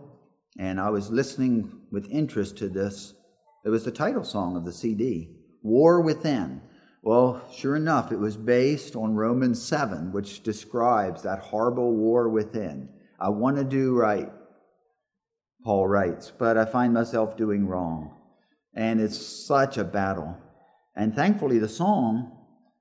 and 0.58 0.80
I 0.80 0.90
was 0.90 1.10
listening 1.10 1.72
with 1.96 2.12
interest 2.12 2.58
to 2.58 2.68
this. 2.68 3.14
It 3.64 3.70
was 3.70 3.86
the 3.86 3.92
title 3.92 4.26
song 4.26 4.58
of 4.58 4.66
the 4.66 4.74
CD, 4.74 5.30
War 5.64 6.02
Within. 6.02 6.62
Well, 7.02 7.42
sure 7.56 7.78
enough, 7.78 8.12
it 8.12 8.20
was 8.20 8.36
based 8.36 8.98
on 8.98 9.16
Romans 9.16 9.64
7, 9.64 10.12
which 10.12 10.44
describes 10.44 11.22
that 11.24 11.40
horrible 11.40 11.94
war 11.94 12.28
within. 12.28 12.90
I 13.18 13.30
want 13.30 13.56
to 13.58 13.64
do 13.64 13.96
right, 13.96 14.30
Paul 15.64 15.88
writes, 15.88 16.34
but 16.38 16.58
I 16.58 16.66
find 16.66 16.94
myself 16.94 17.38
doing 17.38 17.66
wrong. 17.66 18.14
And 18.74 19.00
it's 19.00 19.18
such 19.18 19.78
a 19.78 19.86
battle. 19.86 20.36
And 20.98 21.16
thankfully, 21.16 21.60
the 21.60 21.70
song 21.70 22.36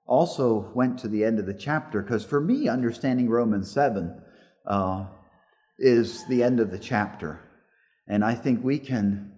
also 0.07 0.73
went 0.75 0.99
to 1.01 1.09
the 1.09 1.23
end 1.25 1.39
of 1.39 1.47
the 1.47 1.55
chapter 1.55 2.03
because 2.03 2.25
for 2.25 2.41
me, 2.41 2.67
understanding 2.67 3.29
Romans 3.29 3.71
7 3.71 4.21
uh, 4.67 5.07
is 5.79 6.27
the 6.27 6.43
end 6.43 6.59
of 6.59 6.73
the 6.73 6.79
chapter. 6.81 7.44
And 8.07 8.25
I 8.25 8.35
think 8.35 8.63
we 8.63 8.79
can 8.79 9.33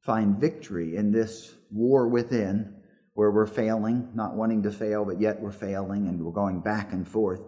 find 0.00 0.40
victory 0.40 0.96
in 0.96 1.12
this 1.12 1.54
war 1.70 2.08
within 2.08 2.76
where 3.14 3.30
we're 3.30 3.46
failing, 3.46 4.10
not 4.14 4.34
wanting 4.34 4.62
to 4.62 4.70
fail, 4.70 5.04
but 5.04 5.20
yet 5.20 5.40
we're 5.40 5.52
failing 5.52 6.08
and 6.08 6.24
we're 6.24 6.32
going 6.32 6.60
back 6.60 6.92
and 6.92 7.06
forth. 7.06 7.42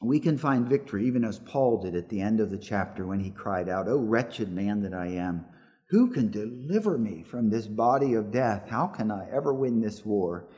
We 0.00 0.20
can 0.20 0.38
find 0.38 0.68
victory 0.68 1.06
even 1.06 1.24
as 1.24 1.38
Paul 1.40 1.82
did 1.82 1.96
at 1.96 2.08
the 2.08 2.20
end 2.20 2.40
of 2.40 2.50
the 2.50 2.58
chapter 2.58 3.06
when 3.06 3.20
he 3.20 3.30
cried 3.30 3.68
out, 3.68 3.88
Oh, 3.88 3.98
wretched 3.98 4.50
man 4.50 4.82
that 4.82 4.94
I 4.94 5.08
am, 5.08 5.44
who 5.90 6.10
can 6.10 6.30
deliver 6.30 6.98
me 6.98 7.22
from 7.22 7.50
this 7.50 7.66
body 7.66 8.14
of 8.14 8.30
death? 8.30 8.68
How 8.68 8.86
can 8.86 9.10
I 9.10 9.26
ever 9.34 9.52
win 9.52 9.80
this 9.80 10.04
war? 10.04 10.48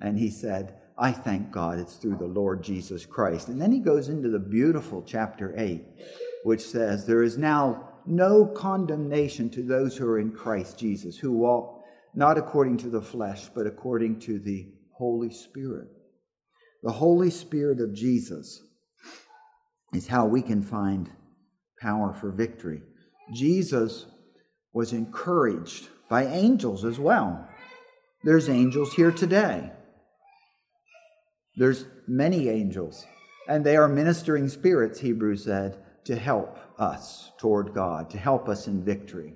And 0.00 0.18
he 0.18 0.30
said, 0.30 0.76
I 0.98 1.12
thank 1.12 1.50
God 1.50 1.78
it's 1.78 1.96
through 1.96 2.16
the 2.16 2.26
Lord 2.26 2.62
Jesus 2.62 3.04
Christ. 3.04 3.48
And 3.48 3.60
then 3.60 3.72
he 3.72 3.80
goes 3.80 4.08
into 4.08 4.28
the 4.28 4.38
beautiful 4.38 5.02
chapter 5.02 5.54
8, 5.56 5.82
which 6.44 6.62
says, 6.62 7.06
There 7.06 7.22
is 7.22 7.36
now 7.36 7.95
no 8.06 8.46
condemnation 8.46 9.50
to 9.50 9.62
those 9.62 9.96
who 9.96 10.06
are 10.06 10.18
in 10.18 10.32
Christ 10.32 10.78
Jesus, 10.78 11.16
who 11.16 11.32
walk 11.32 11.82
not 12.14 12.38
according 12.38 12.78
to 12.78 12.88
the 12.88 13.02
flesh, 13.02 13.48
but 13.54 13.66
according 13.66 14.20
to 14.20 14.38
the 14.38 14.72
Holy 14.92 15.30
Spirit. 15.30 15.88
The 16.82 16.92
Holy 16.92 17.30
Spirit 17.30 17.80
of 17.80 17.94
Jesus 17.94 18.62
is 19.92 20.08
how 20.08 20.26
we 20.26 20.42
can 20.42 20.62
find 20.62 21.10
power 21.80 22.14
for 22.14 22.30
victory. 22.30 22.82
Jesus 23.34 24.06
was 24.72 24.92
encouraged 24.92 25.88
by 26.08 26.26
angels 26.26 26.84
as 26.84 26.98
well. 26.98 27.48
There's 28.22 28.48
angels 28.48 28.94
here 28.94 29.12
today. 29.12 29.72
There's 31.56 31.86
many 32.06 32.48
angels, 32.48 33.06
and 33.48 33.64
they 33.64 33.76
are 33.76 33.88
ministering 33.88 34.48
spirits, 34.48 35.00
Hebrews 35.00 35.44
said, 35.44 35.78
to 36.06 36.16
help 36.16 36.58
us 36.78 37.32
toward 37.38 37.74
God, 37.74 38.10
to 38.10 38.18
help 38.18 38.48
us 38.48 38.68
in 38.68 38.84
victory. 38.84 39.34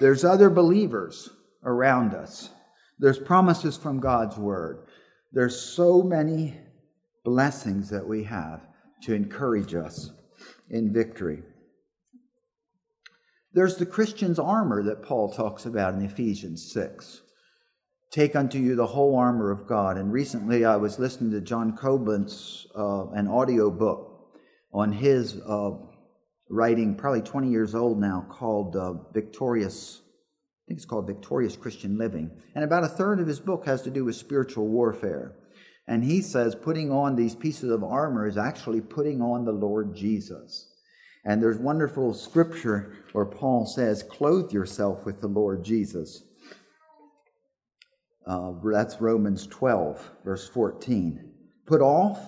There's 0.00 0.24
other 0.24 0.50
believers 0.50 1.28
around 1.64 2.14
us. 2.14 2.50
There's 2.98 3.18
promises 3.18 3.76
from 3.76 3.98
God's 3.98 4.36
word. 4.36 4.86
There's 5.32 5.60
so 5.60 6.02
many 6.02 6.56
blessings 7.24 7.90
that 7.90 8.06
we 8.06 8.22
have 8.24 8.62
to 9.02 9.14
encourage 9.14 9.74
us 9.74 10.10
in 10.70 10.92
victory. 10.92 11.42
There's 13.52 13.76
the 13.76 13.86
Christian's 13.86 14.38
armor 14.38 14.84
that 14.84 15.02
Paul 15.02 15.32
talks 15.32 15.66
about 15.66 15.94
in 15.94 16.04
Ephesians 16.04 16.70
6. 16.72 17.22
Take 18.12 18.36
unto 18.36 18.58
you 18.58 18.76
the 18.76 18.86
whole 18.86 19.16
armor 19.16 19.50
of 19.50 19.66
God. 19.66 19.98
And 19.98 20.12
recently 20.12 20.64
I 20.64 20.76
was 20.76 21.00
listening 21.00 21.32
to 21.32 21.40
John 21.40 21.76
Coblentz, 21.76 22.66
uh, 22.76 23.10
an 23.10 23.26
audio 23.26 23.70
book 23.70 24.07
on 24.72 24.92
his 24.92 25.40
uh, 25.40 25.70
writing, 26.48 26.94
probably 26.94 27.22
20 27.22 27.50
years 27.50 27.74
old 27.74 28.00
now, 28.00 28.26
called 28.28 28.76
uh, 28.76 28.94
Victorious. 29.12 30.00
I 30.02 30.62
think 30.68 30.78
it's 30.78 30.86
called 30.86 31.06
Victorious 31.06 31.56
Christian 31.56 31.96
Living. 31.96 32.30
And 32.54 32.64
about 32.64 32.84
a 32.84 32.88
third 32.88 33.20
of 33.20 33.26
his 33.26 33.40
book 33.40 33.66
has 33.66 33.82
to 33.82 33.90
do 33.90 34.04
with 34.04 34.16
spiritual 34.16 34.68
warfare. 34.68 35.34
And 35.86 36.04
he 36.04 36.20
says 36.20 36.54
putting 36.54 36.92
on 36.92 37.16
these 37.16 37.34
pieces 37.34 37.70
of 37.70 37.82
armor 37.82 38.26
is 38.26 38.36
actually 38.36 38.82
putting 38.82 39.22
on 39.22 39.44
the 39.44 39.52
Lord 39.52 39.96
Jesus. 39.96 40.68
And 41.24 41.42
there's 41.42 41.58
wonderful 41.58 42.14
scripture 42.14 42.94
where 43.12 43.24
Paul 43.24 43.66
says, 43.66 44.02
Clothe 44.02 44.52
yourself 44.52 45.04
with 45.06 45.20
the 45.20 45.28
Lord 45.28 45.64
Jesus. 45.64 46.22
Uh, 48.26 48.52
that's 48.62 49.00
Romans 49.00 49.46
12, 49.46 50.10
verse 50.24 50.48
14. 50.48 51.32
Put 51.66 51.80
off 51.80 52.18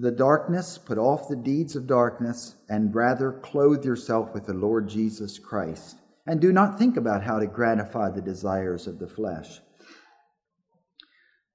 the 0.00 0.12
darkness, 0.12 0.78
put 0.78 0.96
off 0.96 1.28
the 1.28 1.36
deeds 1.36 1.74
of 1.74 1.88
darkness, 1.88 2.54
and 2.68 2.94
rather 2.94 3.32
clothe 3.32 3.84
yourself 3.84 4.32
with 4.32 4.46
the 4.46 4.54
Lord 4.54 4.88
Jesus 4.88 5.40
Christ. 5.40 5.96
And 6.24 6.40
do 6.40 6.52
not 6.52 6.78
think 6.78 6.96
about 6.96 7.24
how 7.24 7.40
to 7.40 7.46
gratify 7.46 8.10
the 8.10 8.22
desires 8.22 8.86
of 8.86 9.00
the 9.00 9.08
flesh. 9.08 9.60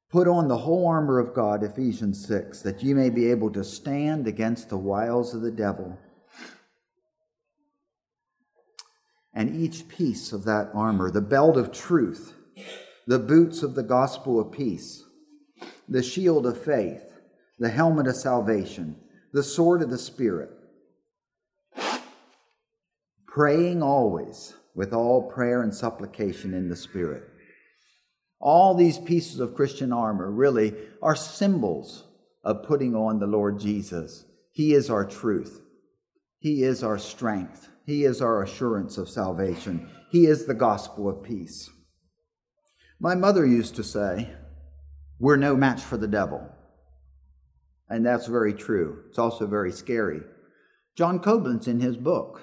Put 0.10 0.28
on 0.28 0.48
the 0.48 0.58
whole 0.58 0.86
armor 0.88 1.20
of 1.20 1.34
God, 1.34 1.64
Ephesians 1.64 2.28
6, 2.28 2.62
that 2.64 2.84
ye 2.84 2.94
may 2.94 3.10
be 3.10 3.32
able 3.32 3.50
to 3.52 3.64
stand 3.64 4.28
against 4.28 4.70
the 4.70 4.78
wiles 4.78 5.34
of 5.34 5.42
the 5.42 5.52
devil. 5.52 5.98
And 9.34 9.56
each 9.56 9.88
piece 9.88 10.34
of 10.34 10.44
that 10.44 10.70
armor, 10.74 11.10
the 11.10 11.22
belt 11.22 11.56
of 11.56 11.72
truth, 11.72 12.34
the 13.08 13.20
boots 13.20 13.64
of 13.64 13.74
the 13.74 13.84
gospel 13.84 14.40
of 14.40 14.52
peace, 14.52 15.04
the 15.88 16.04
shield 16.04 16.46
of 16.46 16.62
faith, 16.62 17.13
the 17.60 17.70
helmet 17.70 18.08
of 18.08 18.16
salvation, 18.16 18.96
the 19.32 19.44
sword 19.44 19.82
of 19.82 19.90
the 19.90 19.98
Spirit, 19.98 20.50
praying 23.28 23.82
always 23.82 24.54
with 24.76 24.94
all 24.94 25.32
prayer 25.32 25.62
and 25.62 25.74
supplication 25.74 26.54
in 26.54 26.70
the 26.70 26.76
Spirit. 26.76 27.24
All 28.40 28.74
these 28.74 28.98
pieces 28.98 29.40
of 29.40 29.56
Christian 29.56 29.94
armor 29.94 30.30
really 30.30 30.74
are 31.02 31.16
symbols 31.16 32.06
of 32.44 32.64
putting 32.64 32.96
on 32.96 33.20
the 33.20 33.28
Lord 33.28 33.60
Jesus. 33.60 34.26
He 34.52 34.74
is 34.74 34.90
our 34.90 35.06
truth, 35.06 35.62
He 36.40 36.64
is 36.64 36.84
our 36.84 36.98
strength, 36.98 37.70
He 37.86 38.04
is 38.04 38.22
our 38.22 38.44
assurance 38.44 38.98
of 38.98 39.10
salvation, 39.10 39.90
He 40.12 40.26
is 40.26 40.46
the 40.46 40.54
gospel 40.54 41.10
of 41.10 41.24
peace. 41.24 41.70
My 43.00 43.16
mother 43.16 43.46
used 43.46 43.76
to 43.76 43.84
say, 43.84 44.30
We're 45.20 45.38
no 45.38 45.56
match 45.56 45.82
for 45.82 45.98
the 45.98 46.08
devil. 46.08 46.50
And 47.90 48.06
that's 48.06 48.28
very 48.28 48.54
true. 48.54 49.04
It's 49.10 49.20
also 49.20 49.46
very 49.46 49.72
scary. 49.72 50.22
John 50.96 51.20
Coblentz, 51.20 51.68
in 51.68 51.80
his 51.80 51.98
book, 51.98 52.42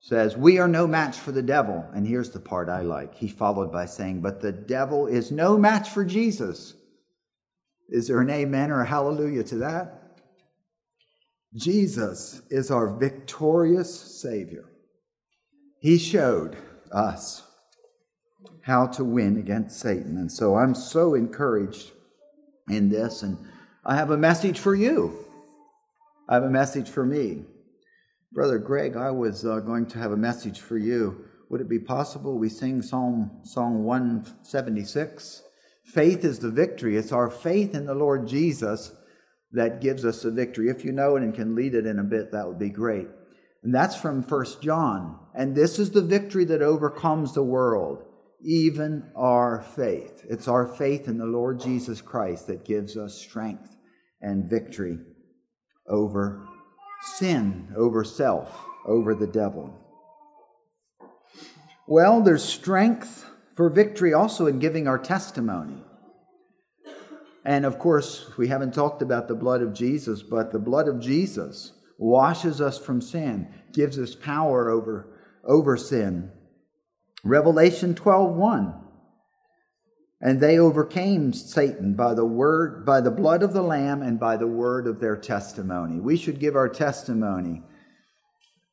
says, 0.00 0.36
We 0.36 0.58
are 0.58 0.68
no 0.68 0.86
match 0.86 1.16
for 1.16 1.32
the 1.32 1.42
devil. 1.42 1.84
And 1.94 2.06
here's 2.06 2.30
the 2.30 2.40
part 2.40 2.68
I 2.68 2.82
like. 2.82 3.14
He 3.14 3.28
followed 3.28 3.72
by 3.72 3.86
saying, 3.86 4.20
But 4.20 4.40
the 4.40 4.52
devil 4.52 5.06
is 5.06 5.32
no 5.32 5.56
match 5.56 5.88
for 5.90 6.04
Jesus. 6.04 6.74
Is 7.88 8.08
there 8.08 8.20
an 8.20 8.30
amen 8.30 8.70
or 8.70 8.80
a 8.80 8.86
hallelujah 8.86 9.44
to 9.44 9.56
that? 9.56 10.00
Jesus 11.54 12.42
is 12.50 12.70
our 12.70 12.96
victorious 12.96 14.20
Savior. 14.20 14.64
He 15.80 15.98
showed 15.98 16.56
us 16.90 17.42
how 18.62 18.86
to 18.86 19.04
win 19.04 19.36
against 19.38 19.78
Satan. 19.78 20.16
And 20.16 20.32
so 20.32 20.56
I'm 20.56 20.74
so 20.74 21.14
encouraged 21.14 21.92
in 22.68 22.88
this. 22.88 23.22
And 23.22 23.38
I 23.86 23.96
have 23.96 24.10
a 24.10 24.16
message 24.16 24.60
for 24.60 24.74
you. 24.74 25.14
I 26.26 26.34
have 26.34 26.44
a 26.44 26.50
message 26.50 26.88
for 26.88 27.04
me. 27.04 27.44
Brother 28.32 28.58
Greg, 28.58 28.96
I 28.96 29.10
was 29.10 29.44
uh, 29.44 29.60
going 29.60 29.84
to 29.88 29.98
have 29.98 30.10
a 30.10 30.16
message 30.16 30.60
for 30.60 30.78
you. 30.78 31.26
Would 31.50 31.60
it 31.60 31.68
be 31.68 31.78
possible 31.78 32.38
we 32.38 32.48
sing 32.48 32.80
Psalm 32.80 33.42
Song 33.42 33.84
176? 33.84 35.42
Faith 35.84 36.24
is 36.24 36.38
the 36.38 36.50
victory. 36.50 36.96
It's 36.96 37.12
our 37.12 37.28
faith 37.28 37.74
in 37.74 37.84
the 37.84 37.94
Lord 37.94 38.26
Jesus 38.26 38.90
that 39.52 39.82
gives 39.82 40.06
us 40.06 40.22
the 40.22 40.30
victory. 40.30 40.70
If 40.70 40.82
you 40.82 40.92
know 40.92 41.16
it 41.16 41.22
and 41.22 41.34
can 41.34 41.54
lead 41.54 41.74
it 41.74 41.84
in 41.84 41.98
a 41.98 42.04
bit, 42.04 42.32
that 42.32 42.48
would 42.48 42.58
be 42.58 42.70
great. 42.70 43.08
And 43.62 43.74
that's 43.74 43.96
from 43.96 44.22
First 44.22 44.62
John. 44.62 45.18
And 45.34 45.54
this 45.54 45.78
is 45.78 45.90
the 45.90 46.02
victory 46.02 46.46
that 46.46 46.62
overcomes 46.62 47.34
the 47.34 47.44
world 47.44 48.02
even 48.44 49.10
our 49.16 49.62
faith. 49.74 50.24
It's 50.28 50.48
our 50.48 50.66
faith 50.66 51.08
in 51.08 51.16
the 51.16 51.24
Lord 51.24 51.60
Jesus 51.60 52.02
Christ 52.02 52.46
that 52.48 52.64
gives 52.64 52.96
us 52.96 53.14
strength 53.14 53.73
and 54.24 54.48
victory 54.48 54.98
over 55.86 56.48
sin, 57.16 57.68
over 57.76 58.02
self, 58.02 58.64
over 58.86 59.14
the 59.14 59.26
devil. 59.26 59.78
Well, 61.86 62.22
there's 62.22 62.42
strength 62.42 63.26
for 63.54 63.68
victory 63.68 64.14
also 64.14 64.46
in 64.46 64.58
giving 64.58 64.88
our 64.88 64.98
testimony. 64.98 65.82
And 67.44 67.66
of 67.66 67.78
course, 67.78 68.36
we 68.38 68.48
haven't 68.48 68.72
talked 68.72 69.02
about 69.02 69.28
the 69.28 69.34
blood 69.34 69.60
of 69.60 69.74
Jesus, 69.74 70.22
but 70.22 70.50
the 70.50 70.58
blood 70.58 70.88
of 70.88 70.98
Jesus 70.98 71.72
washes 71.98 72.60
us 72.60 72.78
from 72.78 73.02
sin, 73.02 73.52
gives 73.72 73.98
us 73.98 74.14
power 74.14 74.70
over, 74.70 75.20
over 75.44 75.76
sin, 75.76 76.32
Revelation 77.24 77.94
12:1 77.94 78.83
And 80.24 80.40
they 80.40 80.58
overcame 80.58 81.34
Satan 81.34 81.92
by 81.92 82.14
the 82.14 82.24
word 82.24 82.86
by 82.86 83.02
the 83.02 83.10
blood 83.10 83.42
of 83.42 83.52
the 83.52 83.62
lamb 83.62 84.00
and 84.00 84.18
by 84.18 84.38
the 84.38 84.46
word 84.46 84.86
of 84.86 84.98
their 84.98 85.18
testimony. 85.18 86.00
We 86.00 86.16
should 86.16 86.40
give 86.40 86.56
our 86.56 86.68
testimony 86.68 87.62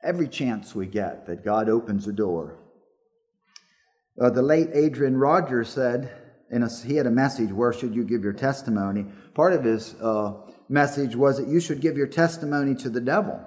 every 0.02 0.30
chance 0.30 0.74
we 0.74 0.88
get 0.88 1.28
that 1.28 1.44
God 1.44 1.68
opens 1.68 2.08
a 2.08 2.14
door. 2.14 2.58
Uh, 4.20 4.30
the 4.30 4.42
late 4.42 4.70
Adrian 4.74 5.18
Rogers 5.18 5.68
said, 5.68 6.10
in 6.50 6.64
a, 6.64 6.70
he 6.70 6.96
had 6.96 7.06
a 7.06 7.12
message, 7.12 7.52
Where 7.52 7.74
should 7.74 7.96
you 7.96 8.06
give 8.06 8.24
your 8.24 8.34
testimony? 8.34 9.06
Part 9.34 9.52
of 9.52 9.66
his 9.66 9.94
uh, 9.96 10.34
message 10.70 11.18
was 11.18 11.38
that 11.38 11.50
you 11.50 11.60
should 11.60 11.82
give 11.82 11.98
your 11.98 12.08
testimony 12.08 12.76
to 12.76 12.90
the 12.90 13.02
devil. 13.02 13.42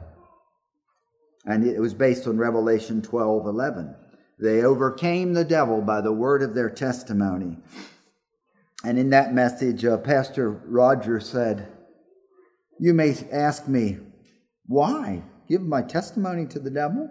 And 1.46 1.66
it 1.66 1.80
was 1.80 1.94
based 1.94 2.26
on 2.26 2.36
Revelation 2.36 3.00
12 3.00 3.46
11. 3.46 3.94
They 4.38 4.62
overcame 4.62 5.32
the 5.32 5.44
devil 5.44 5.80
by 5.80 6.02
the 6.02 6.12
word 6.12 6.42
of 6.42 6.54
their 6.54 6.68
testimony. 6.68 7.58
And 8.84 8.98
in 8.98 9.10
that 9.10 9.32
message, 9.32 9.84
uh, 9.84 9.96
Pastor 9.96 10.50
Roger 10.50 11.18
said, 11.18 11.68
You 12.78 12.92
may 12.92 13.16
ask 13.32 13.66
me, 13.66 13.98
why? 14.66 15.22
Give 15.48 15.62
my 15.62 15.82
testimony 15.82 16.46
to 16.46 16.58
the 16.58 16.70
devil? 16.70 17.08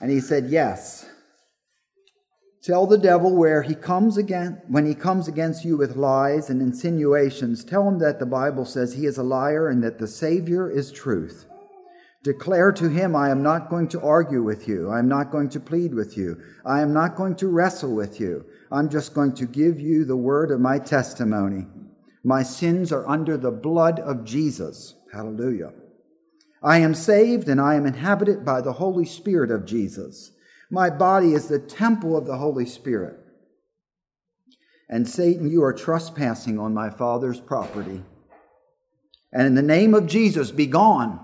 And 0.00 0.10
he 0.10 0.20
said, 0.20 0.46
Yes. 0.46 1.06
Tell 2.62 2.86
the 2.86 2.96
devil 2.96 3.36
where 3.36 3.62
he 3.62 3.74
comes 3.74 4.16
again 4.16 4.62
when 4.68 4.86
he 4.86 4.94
comes 4.94 5.28
against 5.28 5.66
you 5.66 5.76
with 5.76 5.96
lies 5.96 6.48
and 6.48 6.62
insinuations, 6.62 7.62
tell 7.62 7.86
him 7.86 7.98
that 7.98 8.18
the 8.18 8.26
Bible 8.26 8.64
says 8.64 8.94
he 8.94 9.04
is 9.04 9.18
a 9.18 9.22
liar 9.22 9.68
and 9.68 9.84
that 9.84 9.98
the 9.98 10.08
Savior 10.08 10.70
is 10.70 10.90
truth. 10.90 11.46
Declare 12.22 12.72
to 12.72 12.88
him, 12.88 13.14
I 13.14 13.28
am 13.28 13.42
not 13.42 13.68
going 13.68 13.88
to 13.88 14.00
argue 14.00 14.42
with 14.42 14.66
you. 14.66 14.88
I 14.88 14.98
am 14.98 15.08
not 15.08 15.30
going 15.30 15.50
to 15.50 15.60
plead 15.60 15.92
with 15.92 16.16
you. 16.16 16.40
I 16.64 16.80
am 16.80 16.94
not 16.94 17.16
going 17.16 17.36
to 17.36 17.48
wrestle 17.48 17.94
with 17.94 18.18
you. 18.18 18.46
I'm 18.70 18.88
just 18.88 19.14
going 19.14 19.34
to 19.34 19.46
give 19.46 19.78
you 19.80 20.04
the 20.04 20.16
word 20.16 20.50
of 20.50 20.60
my 20.60 20.78
testimony. 20.78 21.66
My 22.22 22.42
sins 22.42 22.92
are 22.92 23.06
under 23.08 23.36
the 23.36 23.50
blood 23.50 24.00
of 24.00 24.24
Jesus. 24.24 24.94
Hallelujah. 25.12 25.72
I 26.62 26.78
am 26.78 26.94
saved 26.94 27.48
and 27.48 27.60
I 27.60 27.74
am 27.74 27.84
inhabited 27.84 28.44
by 28.44 28.62
the 28.62 28.74
Holy 28.74 29.04
Spirit 29.04 29.50
of 29.50 29.66
Jesus. 29.66 30.32
My 30.70 30.90
body 30.90 31.34
is 31.34 31.48
the 31.48 31.58
temple 31.58 32.16
of 32.16 32.26
the 32.26 32.38
Holy 32.38 32.66
Spirit. 32.66 33.18
And 34.88 35.08
Satan, 35.08 35.50
you 35.50 35.62
are 35.62 35.72
trespassing 35.72 36.58
on 36.58 36.74
my 36.74 36.90
Father's 36.90 37.40
property. 37.40 38.02
And 39.32 39.46
in 39.46 39.54
the 39.54 39.62
name 39.62 39.94
of 39.94 40.06
Jesus, 40.06 40.50
be 40.50 40.66
gone. 40.66 41.23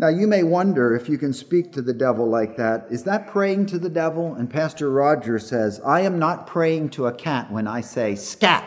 Now, 0.00 0.08
you 0.08 0.26
may 0.26 0.42
wonder 0.44 0.96
if 0.96 1.10
you 1.10 1.18
can 1.18 1.34
speak 1.34 1.74
to 1.74 1.82
the 1.82 1.92
devil 1.92 2.26
like 2.26 2.56
that. 2.56 2.86
Is 2.88 3.04
that 3.04 3.26
praying 3.26 3.66
to 3.66 3.78
the 3.78 3.90
devil? 3.90 4.34
And 4.34 4.48
Pastor 4.48 4.90
Roger 4.90 5.38
says, 5.38 5.78
I 5.84 6.00
am 6.00 6.18
not 6.18 6.46
praying 6.46 6.88
to 6.92 7.04
a 7.04 7.12
cat 7.12 7.52
when 7.52 7.66
I 7.66 7.82
say 7.82 8.14
scat. 8.14 8.64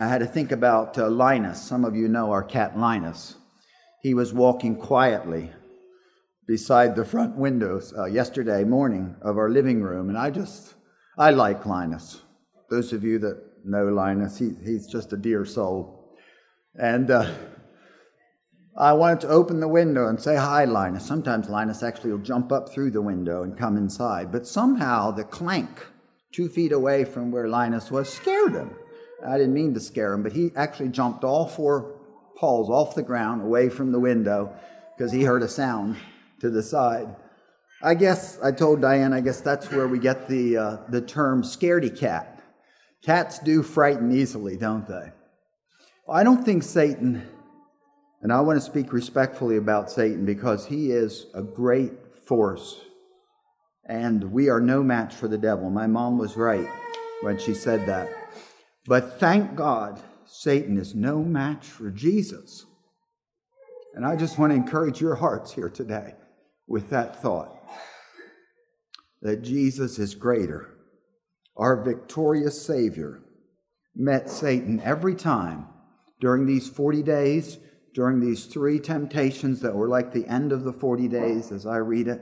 I 0.00 0.06
had 0.06 0.18
to 0.18 0.26
think 0.26 0.52
about 0.52 0.96
uh, 0.96 1.10
Linus. 1.10 1.60
Some 1.60 1.84
of 1.84 1.96
you 1.96 2.06
know 2.06 2.30
our 2.30 2.44
cat 2.44 2.78
Linus. 2.78 3.34
He 4.00 4.14
was 4.14 4.32
walking 4.32 4.76
quietly 4.76 5.50
beside 6.46 6.94
the 6.94 7.04
front 7.04 7.34
windows 7.34 7.92
uh, 7.98 8.04
yesterday 8.04 8.62
morning 8.62 9.16
of 9.20 9.36
our 9.38 9.50
living 9.50 9.82
room, 9.82 10.08
and 10.08 10.16
I 10.16 10.30
just, 10.30 10.74
I 11.18 11.32
like 11.32 11.66
Linus. 11.66 12.20
Those 12.70 12.92
of 12.92 13.02
you 13.02 13.18
that 13.18 13.51
know 13.64 13.86
Linus. 13.86 14.38
He, 14.38 14.50
he's 14.64 14.86
just 14.86 15.12
a 15.12 15.16
dear 15.16 15.44
soul. 15.44 16.16
And 16.74 17.10
uh, 17.10 17.32
I 18.76 18.94
wanted 18.94 19.20
to 19.20 19.28
open 19.28 19.60
the 19.60 19.68
window 19.68 20.08
and 20.08 20.20
say 20.20 20.36
hi, 20.36 20.64
Linus. 20.64 21.04
Sometimes 21.04 21.48
Linus 21.48 21.82
actually 21.82 22.12
will 22.12 22.18
jump 22.18 22.50
up 22.52 22.70
through 22.70 22.90
the 22.90 23.02
window 23.02 23.42
and 23.42 23.58
come 23.58 23.76
inside. 23.76 24.32
But 24.32 24.46
somehow 24.46 25.10
the 25.10 25.24
clank 25.24 25.86
two 26.32 26.48
feet 26.48 26.72
away 26.72 27.04
from 27.04 27.30
where 27.30 27.48
Linus 27.48 27.90
was 27.90 28.12
scared 28.12 28.52
him. 28.52 28.74
I 29.24 29.36
didn't 29.36 29.54
mean 29.54 29.74
to 29.74 29.80
scare 29.80 30.14
him, 30.14 30.22
but 30.22 30.32
he 30.32 30.50
actually 30.56 30.88
jumped 30.88 31.22
all 31.22 31.46
four 31.46 32.00
paws 32.36 32.68
off 32.68 32.94
the 32.94 33.02
ground 33.02 33.42
away 33.42 33.68
from 33.68 33.92
the 33.92 34.00
window 34.00 34.52
because 34.96 35.12
he 35.12 35.22
heard 35.22 35.42
a 35.42 35.48
sound 35.48 35.96
to 36.40 36.50
the 36.50 36.62
side. 36.62 37.14
I 37.82 37.94
guess 37.94 38.38
I 38.42 38.52
told 38.52 38.80
Diane, 38.80 39.12
I 39.12 39.20
guess 39.20 39.40
that's 39.40 39.70
where 39.70 39.86
we 39.86 39.98
get 39.98 40.28
the, 40.28 40.56
uh, 40.56 40.76
the 40.88 41.00
term 41.00 41.42
scaredy 41.42 41.96
cat. 41.96 42.31
Cats 43.04 43.38
do 43.40 43.62
frighten 43.62 44.12
easily, 44.12 44.56
don't 44.56 44.86
they? 44.86 45.12
Well, 46.06 46.16
I 46.16 46.22
don't 46.22 46.44
think 46.44 46.62
Satan, 46.62 47.26
and 48.20 48.32
I 48.32 48.40
want 48.40 48.58
to 48.58 48.64
speak 48.64 48.92
respectfully 48.92 49.56
about 49.56 49.90
Satan 49.90 50.24
because 50.24 50.66
he 50.66 50.90
is 50.90 51.26
a 51.34 51.42
great 51.42 51.92
force 52.26 52.80
and 53.84 54.32
we 54.32 54.48
are 54.48 54.60
no 54.60 54.82
match 54.82 55.14
for 55.14 55.28
the 55.28 55.38
devil. 55.38 55.68
My 55.70 55.86
mom 55.86 56.18
was 56.18 56.36
right 56.36 56.68
when 57.22 57.38
she 57.38 57.54
said 57.54 57.86
that. 57.86 58.08
But 58.86 59.18
thank 59.18 59.54
God, 59.54 60.00
Satan 60.26 60.78
is 60.78 60.94
no 60.94 61.22
match 61.22 61.66
for 61.66 61.90
Jesus. 61.90 62.64
And 63.94 64.06
I 64.06 64.16
just 64.16 64.38
want 64.38 64.50
to 64.50 64.56
encourage 64.56 65.00
your 65.00 65.14
hearts 65.14 65.52
here 65.52 65.68
today 65.68 66.14
with 66.66 66.90
that 66.90 67.20
thought 67.20 67.58
that 69.20 69.42
Jesus 69.42 69.98
is 69.98 70.14
greater. 70.14 70.71
Our 71.62 71.80
victorious 71.80 72.60
Savior 72.60 73.22
met 73.94 74.28
Satan 74.28 74.80
every 74.80 75.14
time 75.14 75.68
during 76.20 76.44
these 76.44 76.68
40 76.68 77.04
days, 77.04 77.56
during 77.94 78.18
these 78.18 78.46
three 78.46 78.80
temptations 78.80 79.60
that 79.60 79.76
were 79.76 79.86
like 79.86 80.12
the 80.12 80.26
end 80.26 80.50
of 80.50 80.64
the 80.64 80.72
40 80.72 81.06
days 81.06 81.52
as 81.52 81.64
I 81.64 81.76
read 81.76 82.08
it, 82.08 82.20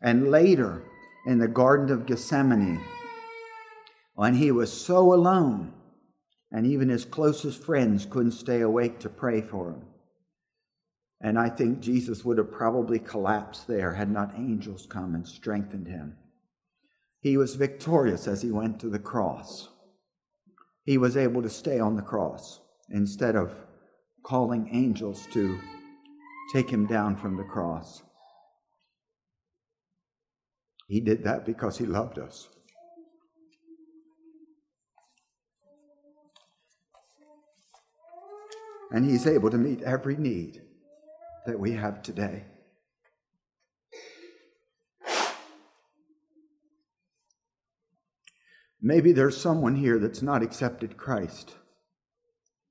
and 0.00 0.30
later 0.30 0.82
in 1.26 1.36
the 1.36 1.46
Garden 1.46 1.90
of 1.90 2.06
Gethsemane 2.06 2.80
when 4.14 4.32
he 4.32 4.50
was 4.50 4.72
so 4.72 5.12
alone 5.12 5.74
and 6.50 6.64
even 6.64 6.88
his 6.88 7.04
closest 7.04 7.62
friends 7.62 8.06
couldn't 8.06 8.32
stay 8.32 8.62
awake 8.62 8.98
to 9.00 9.10
pray 9.10 9.42
for 9.42 9.72
him. 9.72 9.82
And 11.20 11.38
I 11.38 11.50
think 11.50 11.80
Jesus 11.80 12.24
would 12.24 12.38
have 12.38 12.50
probably 12.50 12.98
collapsed 12.98 13.68
there 13.68 13.92
had 13.92 14.10
not 14.10 14.38
angels 14.38 14.86
come 14.88 15.14
and 15.14 15.28
strengthened 15.28 15.86
him. 15.86 16.16
He 17.20 17.36
was 17.36 17.54
victorious 17.54 18.26
as 18.26 18.40
he 18.40 18.50
went 18.50 18.80
to 18.80 18.88
the 18.88 18.98
cross. 18.98 19.68
He 20.84 20.96
was 20.96 21.16
able 21.16 21.42
to 21.42 21.50
stay 21.50 21.78
on 21.78 21.96
the 21.96 22.02
cross 22.02 22.60
instead 22.88 23.36
of 23.36 23.52
calling 24.24 24.70
angels 24.72 25.26
to 25.32 25.58
take 26.52 26.70
him 26.70 26.86
down 26.86 27.16
from 27.16 27.36
the 27.36 27.44
cross. 27.44 28.02
He 30.88 31.00
did 31.00 31.22
that 31.24 31.46
because 31.46 31.78
he 31.78 31.86
loved 31.86 32.18
us. 32.18 32.48
And 38.90 39.04
he's 39.04 39.26
able 39.26 39.50
to 39.50 39.58
meet 39.58 39.82
every 39.82 40.16
need 40.16 40.62
that 41.46 41.60
we 41.60 41.72
have 41.72 42.02
today. 42.02 42.44
Maybe 48.82 49.12
there's 49.12 49.36
someone 49.36 49.74
here 49.74 49.98
that's 49.98 50.22
not 50.22 50.42
accepted 50.42 50.96
Christ. 50.96 51.54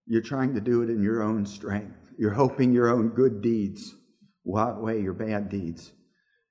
You're 0.07 0.21
trying 0.21 0.55
to 0.55 0.61
do 0.61 0.81
it 0.81 0.89
in 0.89 1.03
your 1.03 1.21
own 1.21 1.45
strength. 1.45 1.97
You're 2.17 2.33
hoping 2.33 2.73
your 2.73 2.89
own 2.89 3.09
good 3.09 3.41
deeds 3.41 3.95
will 4.43 4.57
outweigh 4.57 5.01
your 5.01 5.13
bad 5.13 5.49
deeds. 5.49 5.91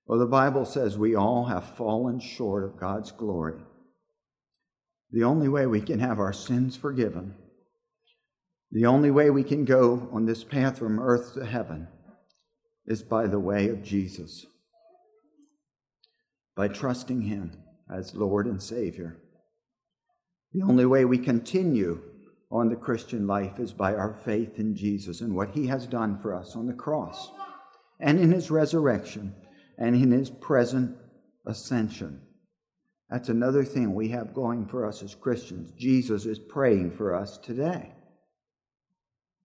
Well, 0.06 0.18
the 0.18 0.26
Bible 0.26 0.64
says 0.64 0.96
we 0.96 1.16
all 1.16 1.46
have 1.46 1.76
fallen 1.76 2.20
short 2.20 2.64
of 2.64 2.78
God's 2.78 3.10
glory. 3.10 3.60
The 5.10 5.24
only 5.24 5.48
way 5.48 5.66
we 5.66 5.80
can 5.80 5.98
have 5.98 6.18
our 6.18 6.32
sins 6.32 6.76
forgiven, 6.76 7.34
the 8.70 8.86
only 8.86 9.10
way 9.10 9.30
we 9.30 9.42
can 9.42 9.64
go 9.64 10.08
on 10.12 10.26
this 10.26 10.44
path 10.44 10.78
from 10.78 11.00
earth 11.00 11.34
to 11.34 11.44
heaven, 11.44 11.88
is 12.86 13.02
by 13.02 13.26
the 13.26 13.40
way 13.40 13.68
of 13.68 13.82
Jesus, 13.82 14.46
by 16.54 16.68
trusting 16.68 17.22
Him 17.22 17.52
as 17.90 18.14
Lord 18.14 18.46
and 18.46 18.62
Savior. 18.62 19.16
The 20.52 20.62
only 20.62 20.86
way 20.86 21.04
we 21.04 21.18
continue 21.18 22.00
on 22.50 22.68
the 22.68 22.76
Christian 22.76 23.26
life 23.26 23.58
is 23.58 23.72
by 23.72 23.94
our 23.94 24.14
faith 24.24 24.58
in 24.58 24.74
Jesus 24.74 25.20
and 25.20 25.34
what 25.34 25.50
He 25.50 25.66
has 25.66 25.86
done 25.86 26.18
for 26.18 26.34
us 26.34 26.56
on 26.56 26.66
the 26.66 26.72
cross 26.72 27.30
and 28.00 28.18
in 28.18 28.32
His 28.32 28.50
resurrection 28.50 29.34
and 29.76 29.94
in 29.94 30.10
His 30.10 30.30
present 30.30 30.96
ascension. 31.46 32.22
That's 33.10 33.28
another 33.28 33.64
thing 33.64 33.94
we 33.94 34.08
have 34.08 34.34
going 34.34 34.66
for 34.66 34.86
us 34.86 35.02
as 35.02 35.14
Christians. 35.14 35.72
Jesus 35.78 36.24
is 36.24 36.38
praying 36.38 36.92
for 36.92 37.14
us 37.14 37.38
today. 37.38 37.92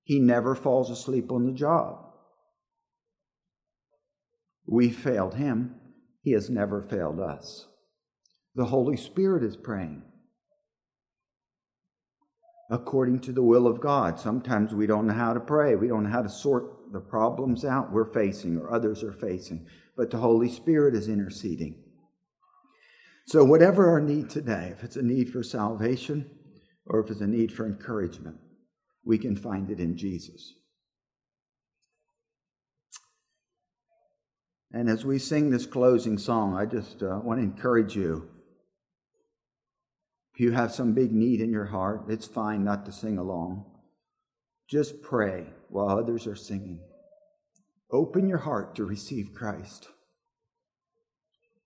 He 0.03 0.19
never 0.19 0.55
falls 0.55 0.89
asleep 0.89 1.31
on 1.31 1.45
the 1.45 1.53
job. 1.53 1.99
We 4.65 4.89
failed 4.89 5.35
him, 5.35 5.75
he 6.21 6.31
has 6.31 6.49
never 6.49 6.81
failed 6.81 7.19
us. 7.19 7.67
The 8.55 8.65
Holy 8.65 8.97
Spirit 8.97 9.43
is 9.43 9.57
praying 9.57 10.03
according 12.69 13.19
to 13.19 13.31
the 13.31 13.43
will 13.43 13.67
of 13.67 13.81
God. 13.81 14.19
Sometimes 14.19 14.73
we 14.73 14.87
don't 14.87 15.07
know 15.07 15.13
how 15.13 15.33
to 15.33 15.39
pray, 15.39 15.75
we 15.75 15.87
don't 15.87 16.03
know 16.03 16.09
how 16.09 16.21
to 16.21 16.29
sort 16.29 16.91
the 16.91 16.99
problems 16.99 17.65
out 17.65 17.91
we're 17.91 18.05
facing 18.05 18.57
or 18.57 18.71
others 18.71 19.03
are 19.03 19.13
facing, 19.13 19.65
but 19.97 20.11
the 20.11 20.17
Holy 20.17 20.49
Spirit 20.49 20.95
is 20.95 21.09
interceding. 21.09 21.75
So, 23.25 23.43
whatever 23.43 23.89
our 23.89 24.01
need 24.01 24.29
today, 24.29 24.69
if 24.71 24.83
it's 24.83 24.97
a 24.97 25.01
need 25.01 25.31
for 25.31 25.43
salvation 25.43 26.29
or 26.85 26.99
if 26.99 27.09
it's 27.09 27.21
a 27.21 27.27
need 27.27 27.51
for 27.51 27.65
encouragement, 27.65 28.35
we 29.05 29.17
can 29.17 29.35
find 29.35 29.69
it 29.69 29.79
in 29.79 29.97
Jesus. 29.97 30.53
And 34.73 34.89
as 34.89 35.05
we 35.05 35.19
sing 35.19 35.51
this 35.51 35.67
closing 35.67 36.17
song, 36.17 36.55
I 36.55 36.65
just 36.65 37.03
uh, 37.03 37.19
want 37.23 37.39
to 37.39 37.43
encourage 37.43 37.95
you. 37.95 38.29
If 40.33 40.39
you 40.39 40.51
have 40.51 40.73
some 40.73 40.93
big 40.93 41.11
need 41.11 41.41
in 41.41 41.51
your 41.51 41.65
heart, 41.65 42.05
it's 42.09 42.25
fine 42.25 42.63
not 42.63 42.85
to 42.85 42.91
sing 42.91 43.19
along. 43.19 43.65
Just 44.67 45.03
pray 45.03 45.45
while 45.69 45.89
others 45.89 46.25
are 46.25 46.35
singing. 46.35 46.79
Open 47.91 48.27
your 48.27 48.39
heart 48.39 48.75
to 48.75 48.85
receive 48.85 49.35
Christ. 49.35 49.87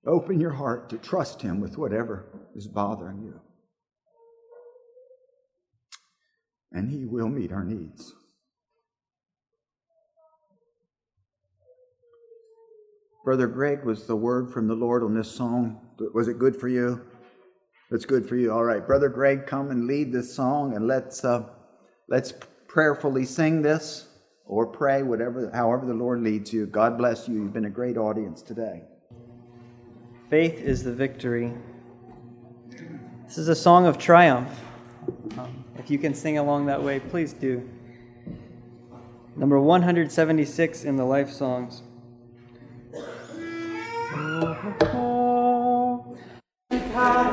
Open 0.05 0.41
your 0.41 0.51
heart 0.51 0.89
to 0.89 0.97
trust 0.97 1.41
Him 1.41 1.61
with 1.61 1.77
whatever 1.77 2.25
is 2.55 2.67
bothering 2.67 3.21
you. 3.21 3.39
And 6.73 6.89
He 6.89 7.05
will 7.05 7.29
meet 7.29 7.53
our 7.53 7.63
needs. 7.63 8.13
Brother 13.23 13.47
Greg, 13.47 13.83
was 13.83 14.07
the 14.07 14.15
word 14.15 14.51
from 14.51 14.67
the 14.67 14.75
Lord 14.75 15.03
on 15.03 15.13
this 15.13 15.31
song? 15.31 15.81
Was 16.13 16.27
it 16.27 16.39
good 16.39 16.55
for 16.55 16.67
you? 16.67 17.01
That's 17.89 18.05
good 18.05 18.27
for 18.27 18.35
you. 18.35 18.51
All 18.51 18.63
right, 18.63 18.85
brother 18.85 19.07
Greg, 19.07 19.45
come 19.45 19.71
and 19.71 19.87
lead 19.87 20.11
this 20.11 20.33
song, 20.33 20.75
and 20.75 20.87
let's 20.87 21.23
uh, 21.23 21.43
let's 22.09 22.33
prayerfully 22.67 23.25
sing 23.25 23.61
this 23.61 24.07
or 24.45 24.65
pray, 24.65 25.03
whatever, 25.03 25.49
however 25.53 25.85
the 25.85 25.93
Lord 25.93 26.21
leads 26.21 26.51
you. 26.51 26.65
God 26.65 26.97
bless 26.97 27.27
you. 27.27 27.35
You've 27.35 27.53
been 27.53 27.65
a 27.65 27.69
great 27.69 27.97
audience 27.97 28.41
today. 28.41 28.83
Faith 30.29 30.59
is 30.59 30.83
the 30.83 30.93
victory. 30.93 31.53
This 33.25 33.37
is 33.37 33.47
a 33.47 33.55
song 33.55 33.85
of 33.85 33.97
triumph. 33.97 34.49
Um, 35.37 35.63
if 35.77 35.89
you 35.89 35.97
can 35.97 36.13
sing 36.13 36.37
along 36.37 36.65
that 36.65 36.81
way, 36.81 36.99
please 36.99 37.33
do. 37.33 37.69
Number 39.35 39.59
176 39.59 40.83
in 40.83 40.95
the 40.95 41.05
Life 41.05 41.29
Songs. 41.29 41.83
Oh, 44.13 44.75
oh, 44.81 46.17
oh. 46.89 47.26